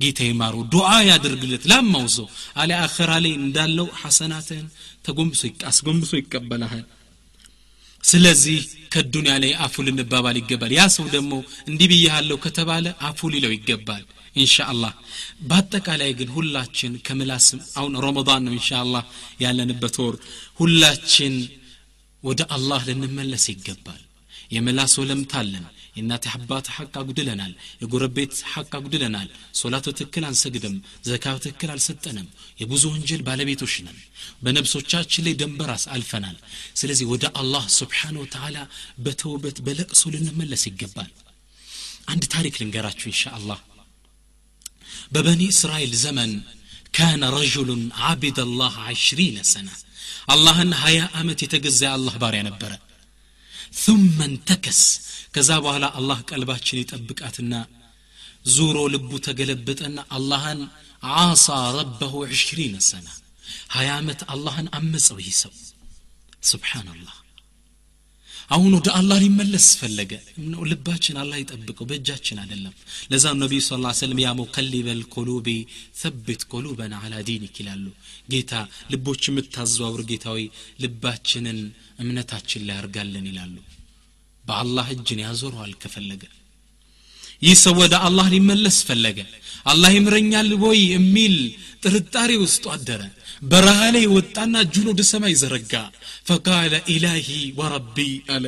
[0.00, 2.26] ጌታ ይማሩ ዱዓ ያደርግለት ላማው ሰው
[2.60, 4.66] አለ አኸራ ላይ እንዳለው ሐሰናትህን
[5.06, 6.84] ተጎንብሶ አስጎንብሶ ይቀበልሃል
[8.02, 8.60] ስለዚህ
[8.92, 11.32] ከዱንያ ላይ አፉ ልንባባል ይገባል። ያ ሰው ደግሞ
[11.70, 14.02] እንዲህ ብያሃለሁ ከተባለ አፉ ሊለው ይገባል
[14.36, 14.92] ኢንሻአላህ።
[15.42, 19.04] በአጠቃላይ ግን ሁላችን ከምላስም አሁን ረመዳን ነው ኢንሻአላህ
[19.42, 20.16] ያለንበት ወር።
[20.60, 21.34] ሁላችን
[22.22, 24.02] ወደ አላህ ልንመለስ ይገባል።
[24.52, 25.64] የምላስ ወለምታ አለን
[25.97, 29.27] የእናት አባት ሐቅ አጉድለናል የጎረቤት ሐቅ አጉድለናል
[29.59, 30.75] ሶላት ትክክል አንሰግድም
[31.07, 32.27] ዘካ ትክክል አልሰጠንም
[32.61, 33.97] የብዙ ወንጀል ባለቤቶች ነን
[34.43, 36.37] በነብሶቻችን ላይ ደንበራስ አልፈናል
[36.81, 38.57] ስለዚህ ወደ አላህ ስብሓን ወተላ
[39.05, 41.11] በተውበት በለቅሶ ልንመለስ ይገባል
[42.07, 43.61] አንድ ታሪክ ልንገራችሁ ኢንሻ አላህ
[45.13, 46.31] በበኒ እስራኤል ዘመን
[46.93, 49.69] ካነ ረጁሉን ዓቢድ አላህ ዓሽሪነ ሰና
[50.33, 52.71] አላህን ሀያ ዓመት የተገዛ የአላህ ባሪያ ነበረ
[53.83, 54.79] ثم انتكس
[55.35, 57.53] ከዛ በኋላ አላህ ቀልባችን ይጠብቃትና
[58.55, 60.61] ዙሮ ልቡ ተገለበጠና አላህን
[61.21, 63.07] ዓሳ ረበሁ ዕሽሪነ ሰና
[63.75, 65.53] ሀያ ዓመት አላህን አመፀው ይህ ሰው
[66.51, 67.15] ስብሓናላህ
[68.50, 70.12] አሁን ወደ አላህ ሊመለስ ፈለገ።
[70.70, 72.74] ልባችን አላህ ይጠብቀው በእጃችን አይደለም።
[73.12, 73.70] ለዛም ነቢዩ ስ
[74.00, 75.48] ሰለም يا مقلب القلوب
[76.02, 77.84] ثبت قلوبنا على دينك ይላሉ።
[78.28, 78.52] ጌታ
[78.92, 80.40] ልቦች የምታዘዋውር ጌታዊ
[80.84, 81.60] ልባችንን
[81.98, 83.56] እምነታችን ላይ ያርጋለን ይላሉ።
[84.44, 86.22] በአላህ እጅን ያዞረዋል ከፈለገ።
[87.42, 89.18] ይህ ሰው ወደ አላህ ሊመለስ ፈለገ።
[89.66, 91.34] አላህ ይምረኛል ወይ የሚል
[91.84, 93.02] ጥርጣሬ ውስጡ አደረ
[93.51, 95.73] በረሃ ላይ ወጣና እጁን ወደ ሰማይ ዘረጋ
[96.29, 97.29] ፈቃለ ኢላሂ
[97.59, 97.97] ወረቢ
[98.35, 98.45] አለ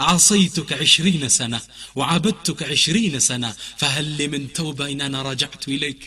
[0.00, 1.60] عصيتك عشرين سنة
[1.98, 6.02] وعبدتك عشرين سنة فهل لي من توبة إن أنا رجعت إليك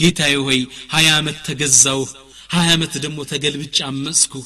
[0.00, 2.08] جيتا يوهي هيامت تجزوه
[2.56, 4.42] هيامت دمو تقلبج عمسكو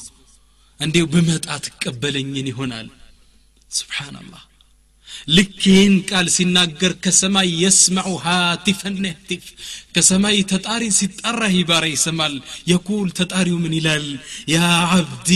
[0.81, 2.79] عندي بمت أتقبلني هنا
[3.79, 4.41] سبحان الله
[5.28, 9.44] ልክ ይህን ቃል ሲናገር ከሰማይ የስመዑ ሃቲፈን ነህቲፍ
[9.94, 12.34] ከሰማይ ተጣሪ ሲጠራ ባሪያ ይሰማል።
[12.70, 14.06] የኩል ተጣሪው ምን ይላል?
[14.48, 14.58] ያ
[14.94, 15.30] አብዲ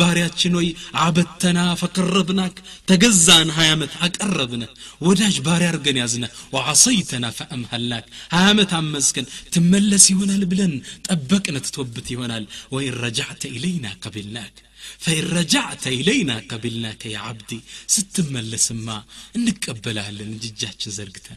[0.00, 0.68] ባሪያችን ሆይ
[1.04, 2.56] አበተና ፈቀረብናክ
[2.90, 4.62] ተገዛን ሀያ ዓመት አቀረብነ
[5.02, 6.24] ወዳጅ ባሪያ አርገን ያዝነ
[6.54, 10.74] ወዓሰይተና ፈአምሃልናክ ሀያ ዓመት አመዝከን ትመለስ ይሆናል ብለን
[11.08, 14.54] ጠበቅነ ትቶብት ይሆናል። ወኢን ረጃዕተ ኢለይና ቀቢልናክ
[14.98, 19.04] فإن رجعت إلينا قبلناك يا عبدي ستملسما
[19.36, 21.36] نقبلها لنججاتش زرقتن.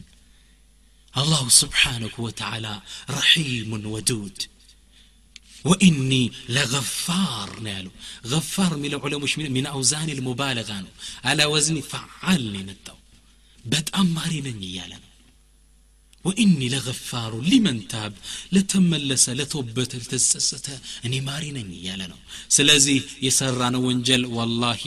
[1.16, 4.42] الله سبحانه وتعالى رحيم ودود.
[5.64, 7.90] وإني لغفار نالو.
[8.26, 10.84] غفار من العلماء من أوزان المبالغة
[11.24, 12.94] على وزن فعال نتو.
[13.66, 15.09] بتأمري نني
[16.24, 18.12] وإني لغفار لمن تاب
[18.52, 22.16] لتملس لتوبة لتسسسة أني مارين يا لنا
[22.56, 24.82] سلازي يسران ونجل والله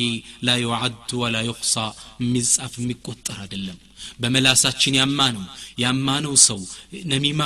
[0.48, 1.86] لا يعد ولا يقصى
[2.32, 3.80] مزعف مكوتر دلم
[4.22, 5.44] በመላሳችን ያማነው
[5.84, 6.60] ያማነው ሰው
[7.12, 7.42] ነሚማ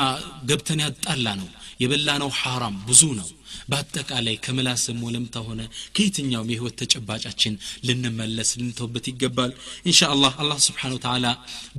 [0.50, 1.50] ገብተን ያጣላ ነው።
[1.82, 3.28] የበላነው يبلانو حرام بزونو
[3.71, 5.61] በአጠቃላይ ከምላስም ወለምታ ሆነ
[5.97, 7.55] ከየትኛውም የህይወት ተጨባጫችን
[7.89, 9.51] ልንመለስ ልንተውበት ይገባል
[9.89, 11.27] እንሻ አላህ አላህ ስብሓን ተዓላ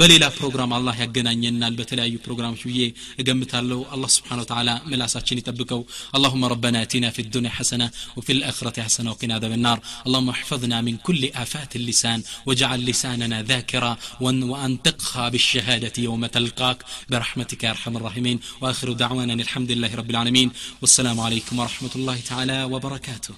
[0.02, 2.82] በሌላ ፕሮግራም አላህ ያገናኘናል በተለያዩ ፕሮግራሞች ብዬ
[3.24, 5.82] እገምታለሁ አላህ ስብሓን ተዓላ ምላሳችን ይጠብቀው
[6.18, 7.88] اللهم ربنا اتنا في الدنيا حسنة
[8.18, 13.92] وفي الآخرة حسنة وقنا عذاب النار اللهم احفظنا من كل آفات اللسان واجعل لساننا ذاكرا
[14.52, 16.80] وأنطقها بالشهادة يوم تلقاك
[17.10, 20.50] برحمتك يا أرحم الراحمين وآخر دعوانا الحمد لله رب العالمين
[20.82, 23.35] والسلام عليكم ورحمة الله تعالى وبركاته.